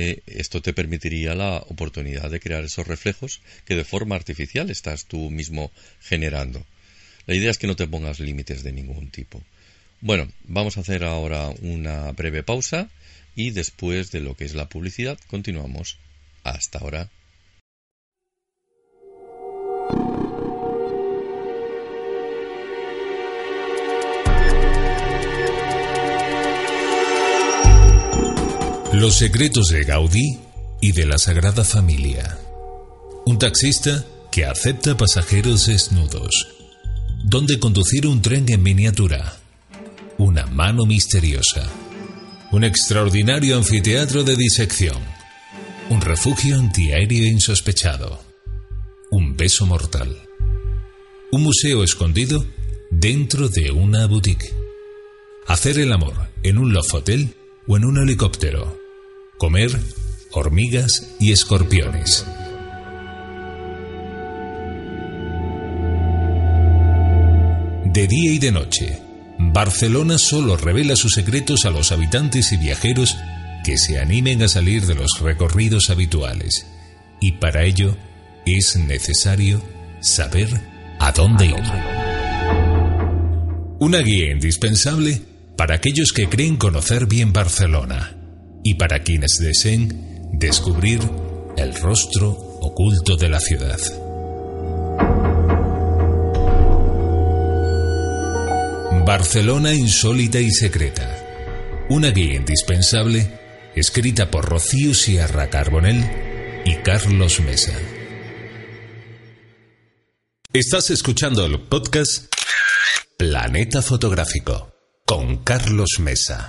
eh, 0.00 0.22
esto 0.26 0.62
te 0.62 0.72
permitiría 0.72 1.34
la 1.34 1.56
oportunidad 1.56 2.30
de 2.30 2.38
crear 2.38 2.62
esos 2.62 2.86
reflejos 2.86 3.40
que 3.64 3.74
de 3.74 3.82
forma 3.82 4.14
artificial 4.14 4.70
estás 4.70 5.06
tú 5.06 5.28
mismo 5.28 5.72
generando. 6.00 6.64
La 7.26 7.34
idea 7.34 7.50
es 7.50 7.58
que 7.58 7.66
no 7.66 7.74
te 7.74 7.88
pongas 7.88 8.20
límites 8.20 8.62
de 8.62 8.70
ningún 8.70 9.10
tipo. 9.10 9.42
Bueno, 10.00 10.30
vamos 10.44 10.76
a 10.76 10.82
hacer 10.82 11.02
ahora 11.02 11.48
una 11.62 12.12
breve 12.12 12.44
pausa 12.44 12.88
y 13.34 13.50
después 13.50 14.12
de 14.12 14.20
lo 14.20 14.36
que 14.36 14.44
es 14.44 14.54
la 14.54 14.68
publicidad 14.68 15.18
continuamos. 15.26 15.98
Hasta 16.44 16.78
ahora. 16.78 17.10
Los 28.98 29.14
secretos 29.14 29.68
de 29.68 29.84
Gaudí 29.84 30.40
y 30.80 30.90
de 30.90 31.06
la 31.06 31.18
Sagrada 31.18 31.62
Familia. 31.62 32.36
Un 33.26 33.38
taxista 33.38 34.04
que 34.32 34.44
acepta 34.44 34.96
pasajeros 34.96 35.66
desnudos. 35.66 36.48
Donde 37.22 37.60
conducir 37.60 38.08
un 38.08 38.20
tren 38.22 38.46
en 38.48 38.60
miniatura. 38.60 39.36
Una 40.18 40.46
mano 40.46 40.84
misteriosa. 40.84 41.70
Un 42.50 42.64
extraordinario 42.64 43.56
anfiteatro 43.56 44.24
de 44.24 44.34
disección. 44.34 44.98
Un 45.90 46.00
refugio 46.00 46.56
antiaéreo 46.56 47.24
insospechado. 47.24 48.20
Un 49.12 49.36
beso 49.36 49.64
mortal. 49.64 50.18
Un 51.30 51.44
museo 51.44 51.84
escondido 51.84 52.44
dentro 52.90 53.48
de 53.48 53.70
una 53.70 54.08
boutique. 54.08 54.52
Hacer 55.46 55.78
el 55.78 55.92
amor 55.92 56.30
en 56.42 56.58
un 56.58 56.72
loft 56.72 56.94
hotel 56.94 57.32
o 57.68 57.76
en 57.76 57.84
un 57.84 57.98
helicóptero. 57.98 58.77
Comer 59.38 59.70
hormigas 60.32 61.14
y 61.20 61.30
escorpiones. 61.30 62.26
De 67.84 68.08
día 68.08 68.32
y 68.32 68.38
de 68.40 68.50
noche, 68.50 69.00
Barcelona 69.38 70.18
solo 70.18 70.56
revela 70.56 70.96
sus 70.96 71.14
secretos 71.14 71.66
a 71.66 71.70
los 71.70 71.92
habitantes 71.92 72.50
y 72.50 72.56
viajeros 72.56 73.16
que 73.64 73.78
se 73.78 74.00
animen 74.00 74.42
a 74.42 74.48
salir 74.48 74.86
de 74.86 74.96
los 74.96 75.20
recorridos 75.20 75.88
habituales. 75.90 76.66
Y 77.20 77.32
para 77.32 77.62
ello 77.62 77.96
es 78.44 78.74
necesario 78.74 79.62
saber 80.00 80.48
a 80.98 81.12
dónde 81.12 81.46
ir. 81.46 81.54
Una 83.78 84.00
guía 84.00 84.32
indispensable 84.32 85.22
para 85.56 85.76
aquellos 85.76 86.12
que 86.12 86.28
creen 86.28 86.56
conocer 86.56 87.06
bien 87.06 87.32
Barcelona 87.32 88.17
y 88.62 88.74
para 88.74 89.02
quienes 89.02 89.38
deseen 89.38 90.30
descubrir 90.32 91.00
el 91.56 91.74
rostro 91.74 92.30
oculto 92.60 93.16
de 93.16 93.28
la 93.28 93.40
ciudad. 93.40 93.78
Barcelona 99.08 99.72
insólita 99.72 100.38
y 100.38 100.50
secreta. 100.50 101.86
Una 101.88 102.10
guía 102.10 102.34
indispensable 102.34 103.26
escrita 103.74 104.30
por 104.30 104.44
Rocío 104.44 104.94
Sierra 104.94 105.48
Carbonell 105.48 106.62
y 106.66 106.74
Carlos 106.82 107.40
Mesa. 107.40 107.72
Estás 110.52 110.90
escuchando 110.90 111.46
el 111.46 111.58
podcast 111.60 112.34
Planeta 113.16 113.80
Fotográfico 113.80 114.74
con 115.06 115.42
Carlos 115.42 115.98
Mesa. 116.00 116.48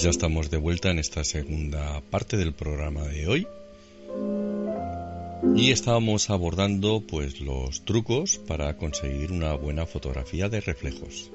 Ya 0.00 0.08
estamos 0.08 0.50
de 0.50 0.56
vuelta 0.56 0.90
en 0.90 0.98
esta 0.98 1.22
segunda 1.22 2.00
parte 2.08 2.38
del 2.38 2.54
programa 2.54 3.02
de 3.02 3.28
hoy. 3.28 3.46
Y 5.54 5.70
estábamos 5.70 6.30
abordando 6.30 7.02
pues 7.06 7.42
los 7.42 7.84
trucos 7.84 8.38
para 8.38 8.76
conseguir 8.78 9.32
una 9.32 9.52
buena 9.54 9.84
fotografía 9.84 10.48
de 10.48 10.62
reflejos. 10.62 11.30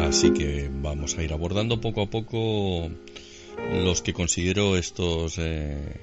Así 0.00 0.32
que 0.32 0.68
vamos 0.72 1.16
a 1.18 1.22
ir 1.22 1.32
abordando 1.32 1.80
poco 1.80 2.02
a 2.02 2.10
poco 2.10 2.90
los 3.84 4.02
que 4.02 4.12
considero 4.12 4.76
estos 4.76 5.38
eh, 5.38 6.00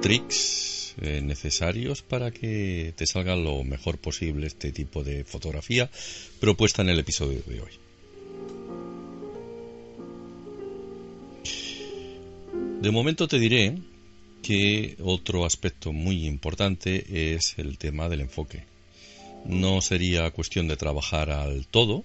tricks 0.00 0.71
eh, 1.00 1.20
necesarios 1.22 2.02
para 2.02 2.30
que 2.30 2.92
te 2.96 3.06
salga 3.06 3.36
lo 3.36 3.64
mejor 3.64 3.98
posible 3.98 4.46
este 4.46 4.72
tipo 4.72 5.02
de 5.02 5.24
fotografía 5.24 5.90
propuesta 6.40 6.82
en 6.82 6.90
el 6.90 6.98
episodio 6.98 7.42
de 7.46 7.60
hoy. 7.60 7.72
De 12.80 12.90
momento 12.90 13.28
te 13.28 13.38
diré 13.38 13.78
que 14.42 14.96
otro 15.00 15.44
aspecto 15.44 15.92
muy 15.92 16.26
importante 16.26 17.34
es 17.34 17.54
el 17.56 17.78
tema 17.78 18.08
del 18.08 18.22
enfoque. 18.22 18.64
No 19.46 19.80
sería 19.80 20.30
cuestión 20.32 20.66
de 20.68 20.76
trabajar 20.76 21.30
al 21.30 21.66
todo, 21.68 22.04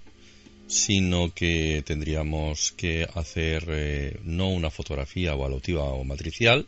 sino 0.67 1.33
que 1.33 1.81
tendríamos 1.85 2.73
que 2.73 3.07
hacer 3.13 3.65
eh, 3.69 4.19
no 4.23 4.49
una 4.49 4.69
fotografía 4.69 5.31
evaluativa 5.31 5.83
o 5.83 6.03
matricial, 6.03 6.67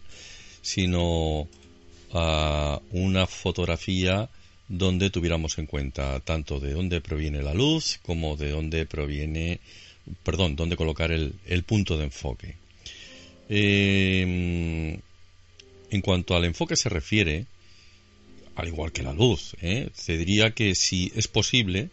sino 0.61 1.47
a 2.13 2.81
una 2.91 3.27
fotografía 3.27 4.29
donde 4.67 5.09
tuviéramos 5.09 5.57
en 5.57 5.65
cuenta 5.65 6.19
tanto 6.19 6.59
de 6.59 6.73
dónde 6.73 7.01
proviene 7.01 7.41
la 7.41 7.53
luz 7.53 7.99
como 8.03 8.35
de 8.35 8.51
dónde 8.51 8.85
proviene, 8.85 9.59
perdón, 10.23 10.55
dónde 10.55 10.77
colocar 10.77 11.11
el, 11.11 11.63
punto 11.63 11.97
de 11.97 12.05
enfoque. 12.05 12.55
Em, 13.49 14.99
en 15.91 16.01
cuanto 16.01 16.35
al 16.35 16.45
enfoque 16.45 16.75
se 16.75 16.89
refiere, 16.89 17.45
al 18.55 18.67
igual 18.67 18.91
que 18.91 19.01
la 19.01 19.13
luz, 19.13 19.55
¿eh? 19.61 19.89
se 19.93 20.17
diría 20.17 20.51
que 20.51 20.75
si 20.75 21.11
es 21.15 21.27
posible, 21.27 21.89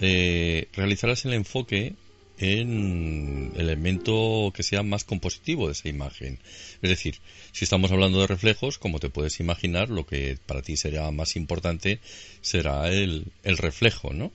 eh, 0.00 0.68
realizarás 0.72 1.24
el 1.26 1.34
enfoque 1.34 1.94
en 2.38 3.52
elemento 3.56 4.52
que 4.54 4.62
sea 4.62 4.82
más 4.82 5.04
compositivo 5.04 5.66
de 5.66 5.72
esa 5.72 5.88
imagen. 5.88 6.38
Es 6.82 6.90
decir, 6.90 7.16
si 7.52 7.64
estamos 7.64 7.90
hablando 7.92 8.20
de 8.20 8.26
reflejos, 8.26 8.78
como 8.78 8.98
te 8.98 9.10
puedes 9.10 9.40
imaginar, 9.40 9.88
lo 9.88 10.06
que 10.06 10.38
para 10.46 10.62
ti 10.62 10.76
será 10.76 11.10
más 11.10 11.36
importante 11.36 12.00
será 12.40 12.92
el, 12.92 13.32
reflejo, 13.42 14.12
¿no? 14.12 14.32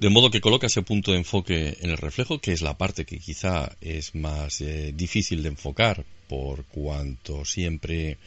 De 0.00 0.10
modo 0.10 0.30
que 0.30 0.42
coloca 0.42 0.66
ese 0.66 0.82
punto 0.82 1.12
de 1.12 1.18
enfoque 1.18 1.78
en 1.80 1.90
el 1.90 1.96
reflejo, 1.96 2.38
que 2.38 2.52
es 2.52 2.60
la 2.60 2.76
parte 2.76 3.06
que 3.06 3.18
quizá 3.18 3.76
es 3.80 4.14
más 4.14 4.60
eh, 4.60 4.92
difícil 4.94 5.42
de 5.42 5.48
enfocar, 5.48 6.04
por 6.28 6.64
cuanto 6.66 7.44
siempre 7.46 8.18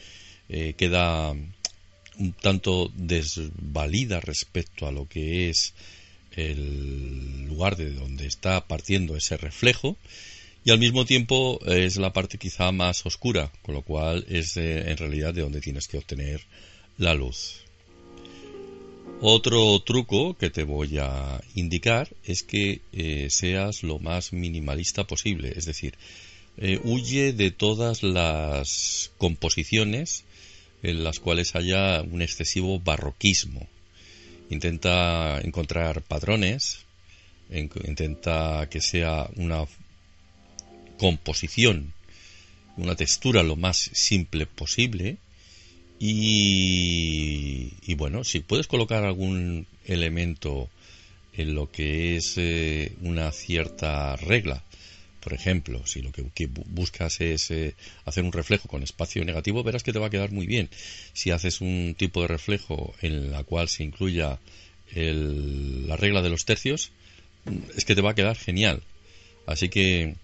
eh, 0.48 0.74
queda 0.76 1.30
un 1.30 2.32
tanto 2.40 2.90
desvalida 2.94 4.20
respecto 4.20 4.86
a 4.86 4.92
lo 4.92 5.08
que 5.08 5.48
es 5.48 5.74
el 6.32 7.39
lugar 7.50 7.76
de 7.76 7.92
donde 7.92 8.26
está 8.26 8.66
partiendo 8.66 9.16
ese 9.16 9.36
reflejo 9.36 9.96
y 10.64 10.70
al 10.70 10.78
mismo 10.78 11.04
tiempo 11.04 11.60
es 11.66 11.96
la 11.96 12.12
parte 12.12 12.38
quizá 12.38 12.72
más 12.72 13.04
oscura, 13.06 13.50
con 13.62 13.74
lo 13.74 13.82
cual 13.82 14.24
es 14.28 14.56
en 14.56 14.96
realidad 14.96 15.34
de 15.34 15.42
donde 15.42 15.60
tienes 15.60 15.88
que 15.88 15.98
obtener 15.98 16.42
la 16.98 17.14
luz. 17.14 17.64
Otro 19.22 19.78
truco 19.80 20.34
que 20.34 20.48
te 20.48 20.64
voy 20.64 20.96
a 20.98 21.42
indicar 21.54 22.08
es 22.24 22.42
que 22.42 22.80
eh, 22.92 23.28
seas 23.28 23.82
lo 23.82 23.98
más 23.98 24.32
minimalista 24.32 25.06
posible, 25.06 25.52
es 25.56 25.66
decir, 25.66 25.94
eh, 26.56 26.80
huye 26.84 27.32
de 27.32 27.50
todas 27.50 28.02
las 28.02 29.12
composiciones 29.18 30.24
en 30.82 31.04
las 31.04 31.20
cuales 31.20 31.54
haya 31.54 32.00
un 32.02 32.22
excesivo 32.22 32.80
barroquismo, 32.80 33.66
intenta 34.48 35.38
encontrar 35.42 36.02
patrones, 36.02 36.80
intenta 37.50 38.68
que 38.70 38.80
sea 38.80 39.28
una 39.36 39.64
composición 40.98 41.92
una 42.80 42.94
textura 42.94 43.42
lo 43.42 43.56
más 43.56 43.90
simple 43.92 44.46
posible 44.46 45.18
y, 46.02 47.94
bueno, 47.94 48.24
si 48.24 48.40
puedes 48.40 48.66
colocar 48.66 49.04
algún 49.04 49.66
elemento 49.84 50.70
en 51.34 51.54
lo 51.54 51.70
que 51.70 52.16
es 52.16 52.38
eh, 52.38 52.92
una 53.02 53.30
cierta 53.32 54.16
regla, 54.16 54.64
por 55.20 55.34
ejemplo, 55.34 55.86
si 55.86 56.00
lo 56.00 56.10
que, 56.10 56.46
buscas 56.46 57.20
es 57.20 57.50
eh, 57.50 57.74
hacer 58.06 58.24
un 58.24 58.32
reflejo 58.32 58.66
con 58.66 58.82
espacio 58.82 59.22
negativo, 59.26 59.62
verás 59.62 59.82
que 59.82 59.92
te 59.92 59.98
va 59.98 60.06
a 60.06 60.10
quedar 60.10 60.32
muy 60.32 60.46
bien. 60.46 60.70
Si 61.12 61.32
haces 61.32 61.60
un 61.60 61.94
tipo 61.98 62.22
de 62.22 62.28
reflejo 62.28 62.94
en 63.02 63.30
la 63.30 63.44
cual 63.44 63.68
se 63.68 63.84
incluya 63.84 64.38
la 64.94 65.96
regla 65.96 66.22
de 66.22 66.30
los 66.30 66.46
tercios, 66.46 66.92
es 67.76 67.84
que 67.84 67.94
te 67.94 68.02
va 68.02 68.10
a 68.10 68.14
quedar 68.14 68.36
genial. 68.36 68.82
Así 69.46 69.68
que 69.68 70.14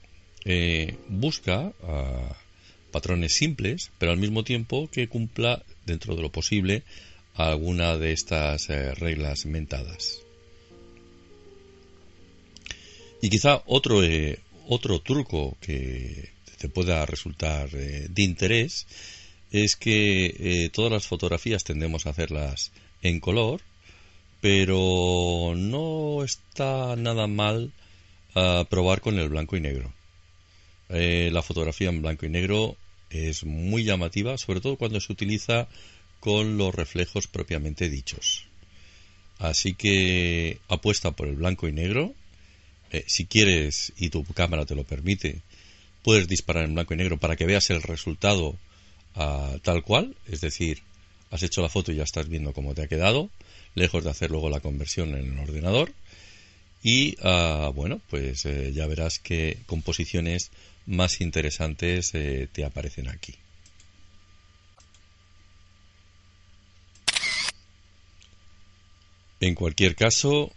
eh, 0.45 0.97
busca 1.09 1.73
patrones 2.93 3.35
simples, 3.35 3.91
pero 3.99 4.13
al 4.13 4.19
mismo 4.19 4.45
tiempo 4.45 4.89
que 4.91 5.09
cumpla 5.09 5.65
dentro 5.85 6.15
de 6.15 6.23
lo 6.23 6.31
posible 6.31 6.83
alguna 7.35 7.97
de 7.99 8.13
estas 8.13 8.71
eh, 8.71 8.95
reglas 8.95 9.45
mentadas. 9.45 10.23
Y 13.21 13.29
quizá 13.29 13.63
otro, 13.67 14.03
eh, 14.05 14.39
otro 14.69 15.01
truco 15.01 15.57
que 15.61 16.31
te 16.59 16.69
pueda 16.69 17.05
resultar 17.05 17.69
de 17.71 18.23
interés 18.23 18.87
es 19.51 19.77
que 19.77 20.71
todas 20.73 20.91
las 20.91 21.07
fotografías 21.07 21.65
tendemos 21.65 22.07
a 22.07 22.11
hacerlas 22.11 22.73
en 23.03 23.21
color, 23.21 23.61
pero 24.47 25.55
no 25.57 26.23
está 26.23 26.95
nada 26.95 27.27
mal 27.27 27.73
ah, 28.37 28.65
probar 28.71 29.01
con 29.01 29.19
el 29.19 29.29
blanco 29.29 29.57
y 29.57 29.61
negro. 29.61 29.93
la 30.89 31.43
fotografía 31.43 31.89
en 31.89 32.01
blanco 32.01 32.27
y 32.27 32.29
negro 32.29 32.77
es 33.11 33.43
muy 33.43 33.83
llamativa, 33.83 34.39
sobre 34.39 34.61
todo 34.61 34.77
cuando 34.77 35.01
se 35.01 35.13
utiliza 35.13 35.67
con 36.21 36.59
los 36.59 36.73
reflejos 36.73 37.27
propiamente 37.27 37.91
dichos. 37.91 38.45
Así 39.41 39.75
que 39.75 40.61
apuesta 40.69 41.11
por 41.11 41.27
el 41.27 41.35
blanco 41.35 41.67
y 41.67 41.73
negro. 41.73 42.15
Eh, 42.93 43.03
si 43.09 43.27
quieres 43.27 43.93
y 43.99 44.11
tu 44.11 44.23
cámara 44.27 44.65
te 44.65 44.77
lo 44.77 44.85
permite, 44.85 45.41
puedes 46.05 46.29
disparar 46.29 46.67
en 46.67 46.75
blanco 46.75 46.95
y 46.95 46.99
negro 46.99 47.19
para 47.19 47.35
que 47.35 47.47
veas 47.47 47.69
el 47.71 47.83
resultado 47.83 48.55
ah, 49.17 49.57
tal 49.65 49.83
cual. 49.83 50.15
Es 50.29 50.41
decir, 50.41 50.85
has 51.33 51.43
hecho 51.43 51.63
la 51.63 51.69
foto 51.69 51.91
y 51.91 51.97
ya 51.97 52.05
estás 52.05 52.29
viendo 52.29 52.53
cómo 52.53 52.75
te 52.77 52.83
ha 52.83 52.87
quedado, 52.87 53.29
lejos 53.77 54.03
de 54.03 54.11
hacer 54.11 54.33
luego 54.33 54.51
la 54.51 54.59
conversión 54.59 55.11
en 55.15 55.35
el 55.35 55.39
ordenador. 55.39 55.93
Y 56.83 57.17
ah, 57.23 57.71
bueno, 57.73 58.01
pues 58.11 58.45
eh, 58.47 58.73
ya 58.73 58.87
verás 58.87 59.21
qué 59.21 59.59
composiciones 59.67 60.51
más 60.87 61.21
interesantes 61.21 62.13
eh, 62.15 62.49
te 62.53 62.65
aparecen 62.65 63.09
aquí. 63.09 63.35
En 69.41 69.55
cualquier 69.55 69.95
caso, 69.95 70.53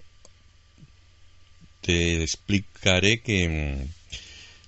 te 1.82 2.23
explicaré 2.23 3.21
que 3.21 3.49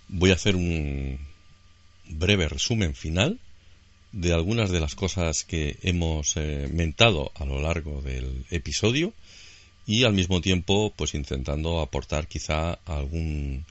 mm, 0.09 0.17
voy 0.19 0.31
a 0.31 0.35
hacer 0.35 0.55
un 0.55 1.19
breve 2.07 2.49
resumen 2.49 2.95
final 2.95 3.39
de 4.11 4.33
algunas 4.33 4.71
de 4.71 4.79
las 4.79 4.95
cosas 4.95 5.43
que 5.43 5.77
hemos 5.83 6.35
eh, 6.35 6.69
mentado 6.71 7.31
a 7.35 7.45
lo 7.45 7.61
largo 7.61 8.01
del 8.01 8.45
episodio 8.49 9.13
y 9.85 10.03
al 10.03 10.13
mismo 10.13 10.41
tiempo 10.41 10.93
pues 10.95 11.15
intentando 11.15 11.79
aportar 11.79 12.27
quizá 12.27 12.73
algún 12.85 13.65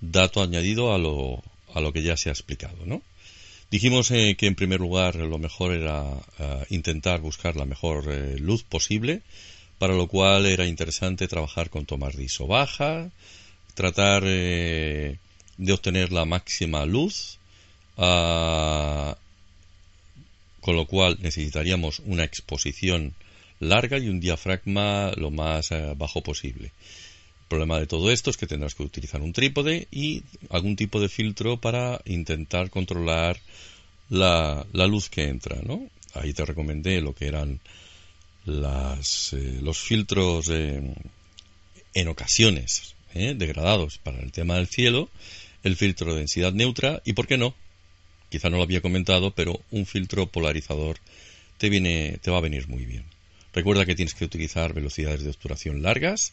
dato 0.00 0.42
añadido 0.42 0.94
a 0.94 0.98
lo, 0.98 1.42
a 1.74 1.80
lo 1.80 1.92
que 1.92 2.02
ya 2.02 2.16
se 2.16 2.30
ha 2.30 2.32
explicado, 2.32 2.86
¿no? 2.86 3.02
Dijimos 3.70 4.10
eh, 4.10 4.34
que 4.36 4.46
en 4.46 4.54
primer 4.54 4.80
lugar 4.80 5.16
lo 5.16 5.38
mejor 5.38 5.72
era 5.72 6.04
eh, 6.38 6.64
intentar 6.70 7.20
buscar 7.20 7.56
la 7.56 7.64
mejor 7.64 8.06
luz 8.38 8.64
posible, 8.64 9.22
para 9.78 9.94
lo 9.94 10.08
cual 10.08 10.46
era 10.46 10.66
interesante 10.66 11.28
trabajar 11.28 11.70
con 11.70 11.86
tomas 11.86 12.16
de 12.16 12.24
ISO 12.24 12.46
baja, 12.46 13.10
tratar 13.74 14.24
de 14.24 15.18
obtener 15.72 16.12
la 16.12 16.26
máxima 16.26 16.84
luz, 16.84 17.38
ah, 17.96 19.16
con 20.62 20.76
lo 20.76 20.86
cual 20.86 21.18
necesitaríamos 21.20 22.00
una 22.06 22.24
exposición 22.24 23.12
larga 23.60 23.98
y 23.98 24.08
un 24.08 24.20
diafragma 24.20 25.12
lo 25.16 25.30
más 25.30 25.68
bajo 25.98 26.22
posible 26.22 26.72
problema 27.52 27.78
de 27.78 27.86
todo 27.86 28.10
esto 28.10 28.30
es 28.30 28.38
que 28.38 28.46
tendrás 28.46 28.74
que 28.74 28.82
utilizar 28.82 29.20
un 29.20 29.34
trípode 29.34 29.86
y 29.90 30.22
algún 30.48 30.74
tipo 30.74 31.00
de 31.00 31.10
filtro 31.10 31.60
para 31.60 32.00
intentar 32.06 32.70
controlar 32.70 33.38
la, 34.08 34.64
luz 34.72 35.10
que 35.10 35.24
entra, 35.24 35.60
¿no? 35.62 35.86
Ahí 36.14 36.32
te 36.32 36.46
recomendé 36.46 37.02
lo 37.02 37.14
que 37.14 37.26
eran 37.26 37.60
las, 38.46 39.34
eh, 39.34 39.58
los 39.60 39.78
filtros 39.78 40.48
en 40.48 42.08
ocasiones 42.08 42.94
¿eh? 43.12 43.34
degradados 43.36 43.98
para 43.98 44.20
el 44.20 44.32
tema 44.32 44.56
del 44.56 44.68
cielo, 44.68 45.10
el 45.62 45.76
filtro 45.76 46.14
de 46.14 46.20
densidad 46.20 46.54
neutra 46.54 47.02
y, 47.04 47.12
¿por 47.12 47.26
qué 47.26 47.36
no? 47.36 47.54
Quizá 48.32 48.48
no 48.48 48.56
lo 48.56 48.62
había 48.62 48.80
comentado, 48.80 49.32
pero 49.32 49.60
un 49.70 49.84
filtro 49.84 50.26
polarizador 50.26 50.96
te, 51.58 51.68
viene, 51.68 52.16
te 52.22 52.30
va 52.30 52.38
a 52.38 52.40
venir 52.40 52.66
muy 52.66 52.86
bien. 52.86 53.04
Recuerda 53.52 53.84
que 53.84 53.94
tienes 53.94 54.14
que 54.14 54.24
utilizar 54.24 54.72
velocidades 54.72 55.22
de 55.22 55.28
obturación 55.28 55.82
largas, 55.82 56.32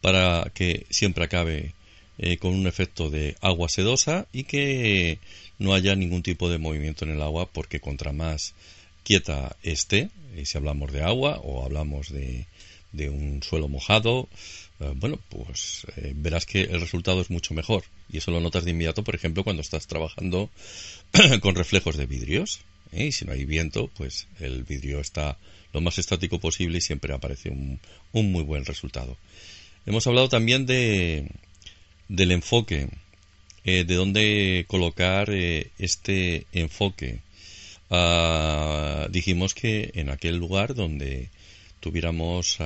para 0.00 0.52
que 0.54 0.86
siempre 0.90 1.24
acabe 1.24 1.74
eh, 2.18 2.36
con 2.36 2.54
un 2.54 2.68
efecto 2.68 3.10
de 3.10 3.34
agua 3.40 3.68
sedosa 3.68 4.28
y 4.32 4.44
que 4.44 5.18
no 5.58 5.74
haya 5.74 5.96
ningún 5.96 6.22
tipo 6.22 6.48
de 6.48 6.58
movimiento 6.58 7.04
en 7.04 7.10
el 7.10 7.20
agua 7.20 7.50
porque 7.50 7.80
contra 7.80 8.12
más 8.12 8.54
quieta 9.02 9.56
esté, 9.64 10.10
y 10.36 10.46
si 10.46 10.56
hablamos 10.56 10.92
de 10.92 11.02
agua 11.02 11.40
o 11.42 11.64
hablamos 11.64 12.10
de, 12.10 12.46
de 12.92 13.10
un 13.10 13.42
suelo 13.42 13.68
mojado, 13.68 14.28
eh, 14.80 14.92
bueno, 14.96 15.18
pues 15.28 15.86
eh, 15.96 16.12
verás 16.16 16.46
que 16.46 16.62
el 16.62 16.80
resultado 16.80 17.20
es 17.20 17.30
mucho 17.30 17.54
mejor. 17.54 17.84
Y 18.10 18.18
eso 18.18 18.30
lo 18.30 18.40
notas 18.40 18.64
de 18.64 18.70
inmediato, 18.70 19.04
por 19.04 19.14
ejemplo, 19.14 19.44
cuando 19.44 19.62
estás 19.62 19.86
trabajando 19.86 20.50
con 21.40 21.54
reflejos 21.54 21.96
de 21.96 22.06
vidrios. 22.06 22.60
Y 22.92 23.12
si 23.12 23.24
no 23.24 23.32
hay 23.32 23.44
viento, 23.44 23.88
pues 23.96 24.26
el 24.40 24.64
vidrio 24.64 25.00
está 25.00 25.38
lo 25.72 25.80
más 25.80 25.98
estático 25.98 26.40
posible 26.40 26.78
y 26.78 26.80
siempre 26.80 27.14
aparece 27.14 27.50
un, 27.50 27.78
un 28.12 28.32
muy 28.32 28.42
buen 28.42 28.64
resultado. 28.64 29.16
Hemos 29.86 30.06
hablado 30.06 30.28
también 30.28 30.66
de, 30.66 31.30
del 32.08 32.32
enfoque, 32.32 32.88
eh, 33.64 33.84
de 33.84 33.94
dónde 33.94 34.64
colocar 34.68 35.30
eh, 35.30 35.70
este 35.78 36.46
enfoque. 36.52 37.20
Ah, 37.88 39.08
dijimos 39.10 39.54
que 39.54 39.90
en 39.94 40.10
aquel 40.10 40.36
lugar 40.36 40.74
donde 40.74 41.30
tuviéramos 41.80 42.58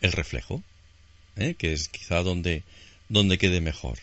el 0.00 0.12
reflejo, 0.12 0.62
eh, 1.36 1.54
que 1.56 1.72
es 1.72 1.88
quizá 1.88 2.22
donde, 2.22 2.62
donde 3.08 3.38
quede 3.38 3.60
mejor. 3.60 3.98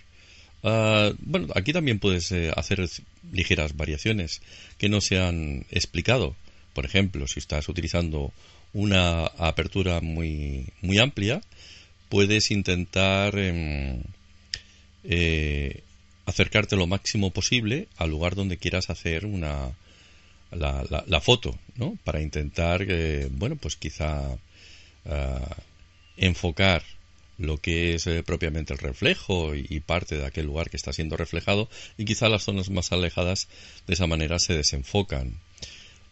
Ah, 0.63 1.11
bueno, 1.19 1.47
aquí 1.55 1.73
también 1.73 1.99
puedes 1.99 2.31
hacer 2.31 2.87
ligeras 3.31 3.75
variaciones 3.75 4.41
que 4.77 4.89
no 4.89 5.01
se 5.01 5.19
han 5.19 5.65
explicado. 5.71 6.35
Por 6.73 6.85
ejemplo, 6.85 7.27
si 7.27 7.39
estás 7.39 7.69
utilizando 7.69 8.31
una 8.73 9.25
apertura 9.25 10.01
muy, 10.01 10.67
muy 10.81 10.99
amplia, 10.99 11.41
puedes 12.09 12.51
intentar 12.51 13.37
em, 13.37 14.03
eh, 15.03 15.81
acercarte 16.25 16.75
lo 16.75 16.87
máximo 16.87 17.31
posible 17.31 17.87
al 17.97 18.09
lugar 18.09 18.35
donde 18.35 18.57
quieras 18.57 18.89
hacer 18.89 19.25
una 19.25 19.71
la, 20.51 21.21
foto, 21.21 21.57
¿no? 21.75 21.97
Para 22.03 22.21
intentar, 22.21 22.85
bueno, 23.31 23.55
pues 23.55 23.75
quizá 23.75 24.37
ah, 25.05 25.57
enfocar 26.17 26.83
lo 27.37 27.57
que 27.59 27.95
es 27.95 28.07
eh, 28.07 28.23
propiamente 28.23 28.73
el 28.73 28.79
reflejo 28.79 29.55
y, 29.55 29.79
parte 29.79 30.17
de 30.17 30.25
aquel 30.25 30.47
lugar 30.47 30.69
que 30.69 30.77
está 30.77 30.91
siendo 30.91 31.17
reflejado 31.17 31.69
y 31.97 32.05
quizá 32.05 32.29
las 32.29 32.43
zonas 32.43 32.69
más 32.69 32.91
alejadas 32.91 33.47
de 33.85 33.93
esa 33.93 34.07
manera 34.07 34.39
se 34.39 34.53
desenfocan. 34.53 35.39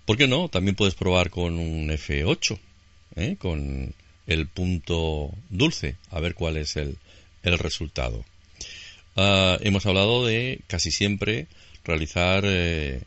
¿Por 0.05 0.17
qué 0.17 0.27
no? 0.27 0.49
También 0.49 0.75
puedes 0.75 0.93
probar 0.93 1.31
con 1.31 1.57
un 1.57 1.89
F8, 1.89 2.59
¿eh? 3.15 3.35
con 3.39 3.93
el 4.27 4.47
punto 4.47 5.33
dulce, 5.49 5.95
a 6.11 6.19
ver 6.19 6.35
cuál 6.35 6.57
es 6.57 6.75
el, 6.75 6.97
el 7.41 7.57
resultado. 7.57 8.23
Ah, 9.15 9.57
hemos 9.61 9.85
hablado 9.85 10.25
de 10.25 10.59
casi 10.67 10.91
siempre 10.91 11.47
realizar 11.83 12.43
eh, 12.45 13.01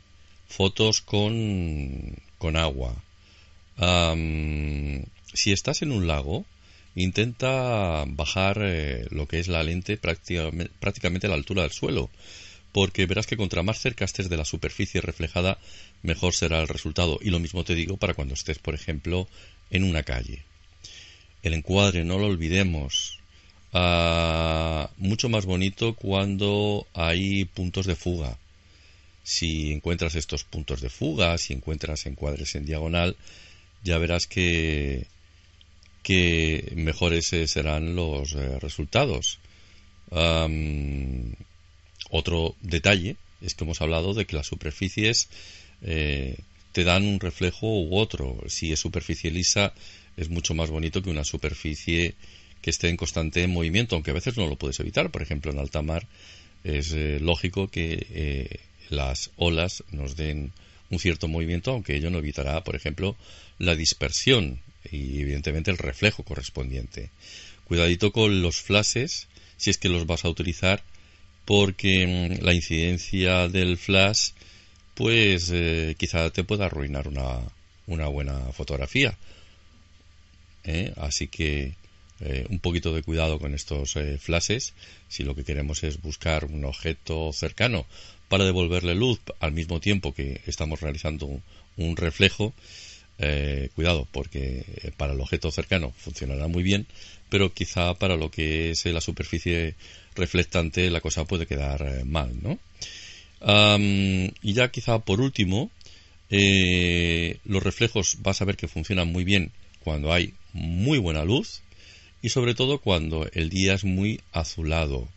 fotos 0.48 1.00
con, 1.00 2.16
con 2.38 2.56
agua. 2.56 2.94
si 5.34 5.52
estás 5.52 5.82
en 5.82 5.92
un 5.92 6.06
lago, 6.06 6.44
intenta 6.94 8.04
bajar 8.06 8.58
eh, 8.62 9.06
lo 9.10 9.28
que 9.28 9.38
es 9.38 9.48
la 9.48 9.62
lente 9.62 9.96
prácticamente, 9.96 10.72
prácticamente 10.80 11.26
a 11.26 11.30
la 11.30 11.36
altura 11.36 11.62
del 11.62 11.72
suelo, 11.72 12.10
porque 12.72 13.06
verás 13.06 13.26
que 13.26 13.36
contra 13.36 13.62
más 13.62 13.78
cerca 13.78 14.04
estés 14.04 14.28
de 14.28 14.36
la 14.36 14.44
superficie 14.44 15.00
reflejada, 15.00 15.58
mejor 16.02 16.34
será 16.34 16.60
el 16.60 16.68
resultado. 16.68 17.18
Y 17.22 17.30
lo 17.30 17.38
mismo 17.38 17.64
te 17.64 17.74
digo 17.74 17.96
para 17.96 18.14
cuando 18.14 18.34
estés, 18.34 18.58
por 18.58 18.74
ejemplo, 18.74 19.28
en 19.70 19.84
una 19.84 20.02
calle 20.02 20.42
el 21.42 21.54
encuadre, 21.54 22.04
no 22.04 22.18
lo 22.18 22.26
olvidemos. 22.26 23.18
Ah, 23.72 24.90
mucho 24.96 25.28
más 25.28 25.44
bonito 25.46 25.94
cuando 25.94 26.86
hay 26.94 27.44
puntos 27.44 27.86
de 27.86 27.96
fuga. 27.96 28.38
Si 29.28 29.72
encuentras 29.72 30.14
estos 30.14 30.44
puntos 30.44 30.80
de 30.80 30.88
fuga, 30.88 31.36
si 31.36 31.52
encuentras 31.52 32.06
encuadres 32.06 32.54
en 32.54 32.64
diagonal, 32.64 33.14
ya 33.84 33.98
verás 33.98 34.26
que, 34.26 35.06
que 36.02 36.72
mejores 36.76 37.26
serán 37.26 37.94
los 37.94 38.32
eh, 38.32 38.58
resultados. 38.58 39.38
otro 42.10 42.56
detalle 42.62 43.16
es 43.42 43.54
que 43.54 43.64
hemos 43.64 43.82
hablado 43.82 44.14
de 44.14 44.24
que 44.24 44.34
las 44.34 44.46
superficies 44.46 45.28
eh, 45.82 46.38
te 46.72 46.84
dan 46.84 47.04
un 47.04 47.20
reflejo 47.20 47.66
u 47.66 47.98
otro. 47.98 48.38
Si 48.46 48.72
es 48.72 48.80
superficie 48.80 49.30
lisa, 49.30 49.74
es 50.16 50.30
mucho 50.30 50.54
más 50.54 50.70
bonito 50.70 51.02
que 51.02 51.10
una 51.10 51.24
superficie 51.24 52.14
que 52.62 52.70
esté 52.70 52.88
en 52.88 52.96
constante 52.96 53.46
movimiento, 53.46 53.94
aunque 53.94 54.12
a 54.12 54.14
veces 54.14 54.38
no 54.38 54.46
lo 54.46 54.56
puedes 54.56 54.80
evitar. 54.80 55.10
Por 55.10 55.20
ejemplo, 55.20 55.52
en 55.52 55.58
alta 55.58 55.82
mar 55.82 56.06
es 56.64 56.92
eh, 56.92 57.18
lógico 57.20 57.68
que 57.68 58.06
eh, 58.10 58.60
las 58.90 59.30
olas 59.36 59.84
nos 59.90 60.16
den 60.16 60.52
un 60.90 60.98
cierto 60.98 61.28
movimiento, 61.28 61.72
aunque 61.72 61.96
ello 61.96 62.10
no 62.10 62.18
evitará, 62.18 62.64
por 62.64 62.76
ejemplo, 62.76 63.16
la 63.58 63.74
dispersión 63.74 64.60
y 64.90 65.20
evidentemente 65.20 65.70
el 65.70 65.78
reflejo 65.78 66.22
correspondiente. 66.22 67.10
Cuidadito 67.64 68.12
con 68.12 68.42
los 68.42 68.56
flashes, 68.56 69.28
si 69.56 69.70
es 69.70 69.78
que 69.78 69.88
los 69.88 70.06
vas 70.06 70.24
a 70.24 70.30
utilizar, 70.30 70.82
porque 71.44 72.06
mm, 72.06 72.44
la 72.44 72.54
incidencia 72.54 73.48
del 73.48 73.76
flash, 73.76 74.30
pues 74.94 75.50
eh, 75.52 75.94
quizá 75.98 76.30
te 76.30 76.44
pueda 76.44 76.66
arruinar 76.66 77.08
una, 77.08 77.40
una 77.86 78.08
buena 78.08 78.52
fotografía. 78.52 79.16
Así 80.96 81.28
que 81.28 81.72
eh, 82.20 82.46
un 82.50 82.58
poquito 82.58 82.92
de 82.92 83.04
cuidado 83.04 83.38
con 83.38 83.54
estos 83.54 83.94
eh, 83.94 84.18
flashes 84.18 84.74
si 85.06 85.22
lo 85.22 85.36
que 85.36 85.44
queremos 85.44 85.84
es 85.84 86.02
buscar 86.02 86.46
un 86.46 86.64
objeto 86.64 87.32
cercano 87.32 87.86
para 88.28 88.44
devolverle 88.44 88.96
luz 88.96 89.20
al 89.38 89.52
mismo 89.52 89.78
tiempo 89.78 90.12
que 90.12 90.40
estamos 90.46 90.80
realizando 90.80 91.26
un, 91.76 91.96
reflejo 91.96 92.54
eh, 93.18 93.70
cuidado 93.76 94.08
porque 94.10 94.64
para 94.96 95.12
el 95.12 95.20
objeto 95.20 95.52
cercano 95.52 95.92
funcionará 95.96 96.48
muy 96.48 96.64
bien 96.64 96.88
pero 97.28 97.54
quizá 97.54 97.94
para 97.94 98.16
lo 98.16 98.32
que 98.32 98.72
es 98.72 98.84
la 98.86 99.00
superficie 99.00 99.76
reflectante 100.16 100.90
la 100.90 101.00
cosa 101.00 101.24
puede 101.24 101.46
quedar 101.46 102.04
mal 102.04 102.34
¿no? 102.42 102.58
y 104.42 104.52
ya 104.52 104.72
quizá 104.72 104.98
por 104.98 105.20
último 105.20 105.70
los 106.28 107.62
reflejos 107.62 108.16
vas 108.22 108.42
a 108.42 108.44
ver 108.44 108.56
que 108.56 108.66
funcionan 108.66 109.06
muy 109.06 109.22
bien 109.22 109.52
cuando 109.84 110.12
hay 110.12 110.34
muy 110.52 110.98
buena 110.98 111.24
luz 111.24 111.62
y 112.22 112.30
sobre 112.30 112.54
todo 112.54 112.78
cuando 112.78 113.28
el 113.32 113.48
día 113.48 113.74
es 113.74 113.84
muy 113.84 114.20
azulado. 114.32 115.08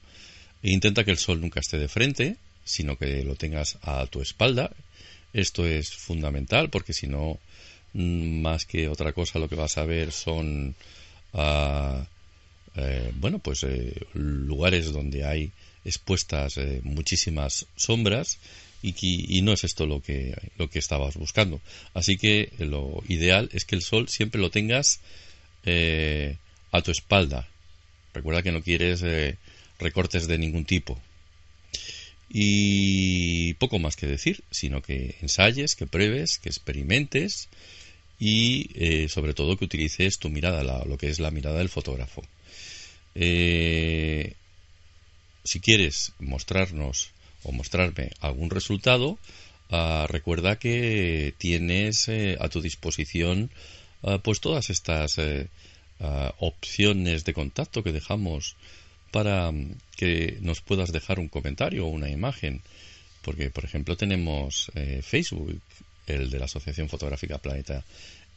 E 0.64 0.72
intenta 0.72 1.04
que 1.04 1.12
el 1.12 1.18
sol 1.18 1.42
nunca 1.42 1.60
esté 1.60 1.78
de 1.78 1.88
frente, 1.88 2.38
sino 2.64 2.98
que 2.98 3.24
lo 3.24 3.36
tengas 3.36 3.78
a 3.82 4.06
tu 4.06 4.22
espalda. 4.22 4.72
Esto 5.34 5.66
es 5.66 5.92
fundamental 5.92 6.70
porque 6.70 6.94
si 6.94 7.08
no, 7.08 7.40
mm, 7.94 8.42
más 8.42 8.66
que 8.66 8.88
otra 8.88 9.14
cosa, 9.14 9.40
lo 9.40 9.50
que 9.50 9.56
vas 9.56 9.78
a 9.78 9.86
ver 9.86 10.12
son, 10.12 10.76
ah, 11.34 12.06
eh, 12.76 13.12
bueno, 13.16 13.40
pues 13.40 13.64
eh, 13.64 13.94
lugares 14.14 14.92
donde 14.92 15.26
hay 15.26 15.52
expuestas 15.84 16.58
eh, 16.58 16.82
muchísimas 16.84 17.66
sombras 17.76 18.38
y, 18.84 18.94
y, 19.38 19.42
no 19.42 19.52
es 19.54 19.64
esto 19.64 19.86
lo 19.86 20.02
que, 20.02 20.36
lo 20.58 20.70
que 20.70 20.80
estabas 20.80 21.16
buscando. 21.16 21.62
Así 21.94 22.18
que 22.18 22.52
lo 22.60 23.04
ideal 23.08 23.50
es 23.54 23.66
que 23.66 23.76
el 23.76 23.82
sol 23.82 24.10
siempre 24.10 24.42
lo 24.42 24.50
tengas 24.50 25.00
a 26.72 26.82
tu 26.82 26.92
espalda. 26.92 27.48
Recuerda 28.14 28.42
que 28.42 28.52
no 28.52 28.62
quieres 28.62 29.02
eh, 29.04 29.38
recortes 29.80 30.28
de 30.28 30.38
ningún 30.38 30.66
tipo. 30.66 31.00
Y 32.30 33.54
poco 33.56 33.80
más 33.80 33.96
que 33.96 34.08
decir, 34.08 34.44
sino 34.52 34.82
que 34.82 35.16
ensayes, 35.22 35.76
que 35.76 35.86
pruebes, 35.86 36.40
que 36.40 36.50
experimentes 36.50 37.50
y 38.20 38.70
eh, 38.76 39.10
sobre 39.10 39.34
todo 39.34 39.58
que 39.58 39.66
utilices 39.66 40.18
tu 40.18 40.30
mirada, 40.30 40.64
lo 40.86 40.98
que 40.98 41.10
es 41.10 41.20
la 41.20 41.32
mirada 41.32 41.58
del 41.58 41.70
fotógrafo. 41.70 42.24
Eh, 43.16 44.34
si 45.44 45.60
quieres 45.60 46.14
mostrarnos 46.20 47.12
o 47.44 47.52
mostrarme 47.52 48.12
algún 48.22 48.50
resultado, 48.50 49.18
ah, 49.70 50.06
recuerda 50.08 50.58
que 50.58 51.34
tienes 51.38 52.08
a 52.40 52.48
tu 52.48 52.62
disposición 52.62 53.52
ah, 54.04 54.20
pues 54.24 54.40
todas 54.40 54.70
estas 54.70 55.18
opciones 56.40 57.26
de 57.26 57.34
contacto 57.34 57.84
que 57.84 57.92
dejamos 57.92 58.56
para 59.12 59.52
que 59.96 60.38
nos 60.42 60.62
puedas 60.62 60.92
dejar 60.92 61.20
un 61.20 61.28
comentario 61.28 61.86
o 61.86 61.90
una 61.90 62.10
imagen. 62.10 62.62
Porque, 63.22 63.52
por 63.52 63.66
ejemplo, 63.66 63.96
tenemos 63.96 64.72
eh, 64.74 65.02
Facebook, 65.04 65.62
el 66.08 66.32
de 66.32 66.40
la 66.40 66.46
Asociación 66.46 66.90
Fotográfica 66.90 67.38
Planeta 67.38 67.84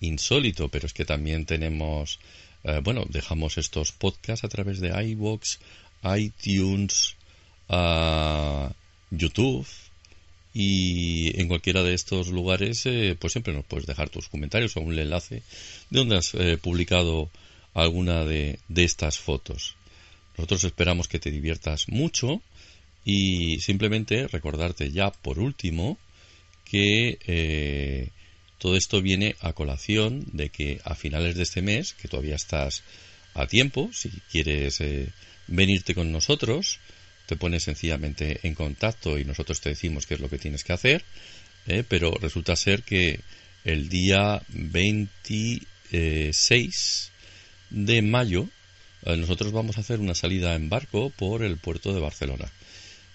Insólito, 0.00 0.68
pero 0.68 0.86
es 0.86 0.92
que 0.92 1.06
también 1.06 1.46
tenemos, 1.46 2.18
eh, 2.64 2.80
bueno, 2.82 3.06
dejamos 3.08 3.56
estos 3.56 3.92
podcasts 3.92 4.44
a 4.44 4.48
través 4.48 4.80
de 4.80 4.88
iVoox, 4.88 5.58
iTunes, 6.16 7.16
YouTube 9.10 9.66
y 10.52 11.40
en 11.40 11.48
cualquiera 11.48 11.82
de 11.82 11.94
estos 11.94 12.28
lugares 12.28 12.84
eh, 12.84 13.16
pues 13.18 13.32
siempre 13.32 13.54
nos 13.54 13.64
puedes 13.64 13.86
dejar 13.86 14.10
tus 14.10 14.28
comentarios 14.28 14.76
o 14.76 14.80
un 14.80 14.96
enlace 14.98 15.42
de 15.88 15.98
donde 15.98 16.18
has 16.18 16.36
publicado 16.60 17.30
alguna 17.74 18.24
de, 18.24 18.58
estas 18.74 19.18
fotos. 19.18 19.76
Nosotros 20.38 20.64
esperamos 20.64 21.08
que 21.08 21.18
te 21.18 21.30
diviertas 21.30 21.88
mucho 21.88 22.40
y 23.04 23.60
simplemente 23.60 24.28
recordarte 24.28 24.90
ya 24.90 25.10
por 25.10 25.38
último 25.38 25.98
que 26.64 27.18
eh, 27.26 28.08
todo 28.58 28.76
esto 28.76 29.02
viene 29.02 29.36
a 29.40 29.52
colación 29.52 30.24
de 30.32 30.48
que 30.48 30.80
a 30.84 30.94
finales 30.94 31.36
de 31.36 31.42
este 31.42 31.62
mes, 31.62 31.94
que 31.94 32.08
todavía 32.08 32.36
estás 32.36 32.82
a 33.34 33.46
tiempo, 33.46 33.90
si 33.92 34.10
quieres 34.30 34.80
eh, 34.80 35.08
venirte 35.48 35.94
con 35.94 36.10
nosotros, 36.10 36.78
te 37.26 37.36
pones 37.36 37.64
sencillamente 37.64 38.40
en 38.42 38.54
contacto 38.54 39.18
y 39.18 39.24
nosotros 39.24 39.60
te 39.60 39.70
decimos 39.70 40.06
qué 40.06 40.14
es 40.14 40.20
lo 40.20 40.30
que 40.30 40.38
tienes 40.38 40.64
que 40.64 40.72
hacer, 40.72 41.04
eh, 41.66 41.84
pero 41.86 42.12
resulta 42.12 42.56
ser 42.56 42.82
que 42.82 43.20
el 43.64 43.88
día 43.88 44.42
26 44.48 47.12
de 47.74 48.02
mayo 48.02 48.46
eh, 49.04 49.16
nosotros 49.16 49.52
vamos 49.52 49.76
a 49.76 49.80
hacer 49.80 50.00
una 50.00 50.14
salida 50.14 50.54
en 50.54 50.68
barco 50.68 51.10
por 51.10 51.42
el 51.42 51.58
puerto 51.58 51.92
de 51.92 52.00
Barcelona. 52.00 52.50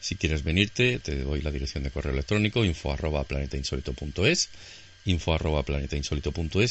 Si 0.02 0.16
quieres 0.16 0.44
venirte, 0.44 1.00
te 1.00 1.24
doy 1.24 1.42
la 1.42 1.52
dirección 1.52 1.84
de 1.84 1.92
correo 1.92 2.14
electrónico 2.14 2.64
info 2.64 2.92
arroba 2.92 3.24
planetainsólito.es 3.24 4.50
info 5.06 5.34
arroba 5.34 5.64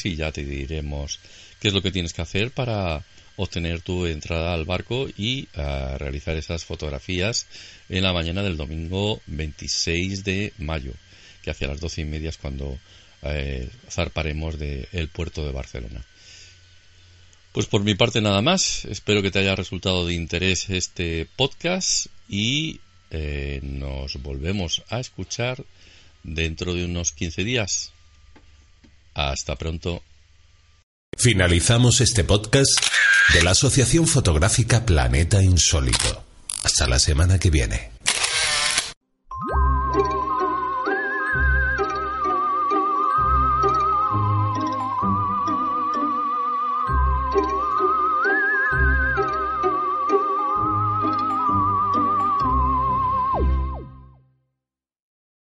y 0.03 0.15
ya 0.15 0.31
te 0.31 0.45
diremos 0.45 1.19
qué 1.59 1.67
es 1.67 1.73
lo 1.73 1.81
que 1.81 1.91
tienes 1.91 2.13
que 2.13 2.21
hacer 2.21 2.51
para 2.51 3.03
obtener 3.35 3.81
tu 3.81 4.05
entrada 4.05 4.53
al 4.53 4.65
barco 4.65 5.07
y 5.17 5.47
eh, 5.53 5.97
realizar 5.97 6.37
esas 6.37 6.63
fotografías 6.63 7.47
en 7.89 8.03
la 8.03 8.13
mañana 8.13 8.43
del 8.43 8.55
domingo 8.55 9.21
26 9.27 10.23
de 10.23 10.53
mayo, 10.59 10.93
que 11.41 11.51
hacia 11.51 11.67
las 11.67 11.79
doce 11.79 12.01
y 12.01 12.05
media 12.05 12.29
es 12.29 12.37
cuando 12.37 12.77
eh, 13.23 13.67
zarparemos 13.89 14.59
del 14.59 15.09
puerto 15.09 15.45
de 15.45 15.51
Barcelona. 15.51 16.03
Pues 17.51 17.65
por 17.65 17.83
mi 17.83 17.95
parte 17.95 18.21
nada 18.21 18.41
más. 18.41 18.85
Espero 18.85 19.21
que 19.21 19.31
te 19.31 19.39
haya 19.39 19.55
resultado 19.55 20.05
de 20.05 20.13
interés 20.13 20.69
este 20.69 21.27
podcast 21.35 22.07
y 22.27 22.79
eh, 23.11 23.59
nos 23.63 24.21
volvemos 24.21 24.83
a 24.89 24.99
escuchar 24.99 25.63
dentro 26.23 26.73
de 26.73 26.85
unos 26.85 27.11
15 27.11 27.43
días. 27.43 27.91
Hasta 29.13 29.55
pronto. 29.55 30.03
Finalizamos 31.17 32.01
este 32.01 32.23
podcast 32.23 32.79
de 33.33 33.43
la 33.43 33.51
Asociación 33.51 34.07
Fotográfica 34.07 34.85
Planeta 34.85 35.43
Insólito. 35.43 36.23
Hasta 36.63 36.87
la 36.87 36.99
semana 36.99 37.39
que 37.39 37.49
viene. 37.49 37.98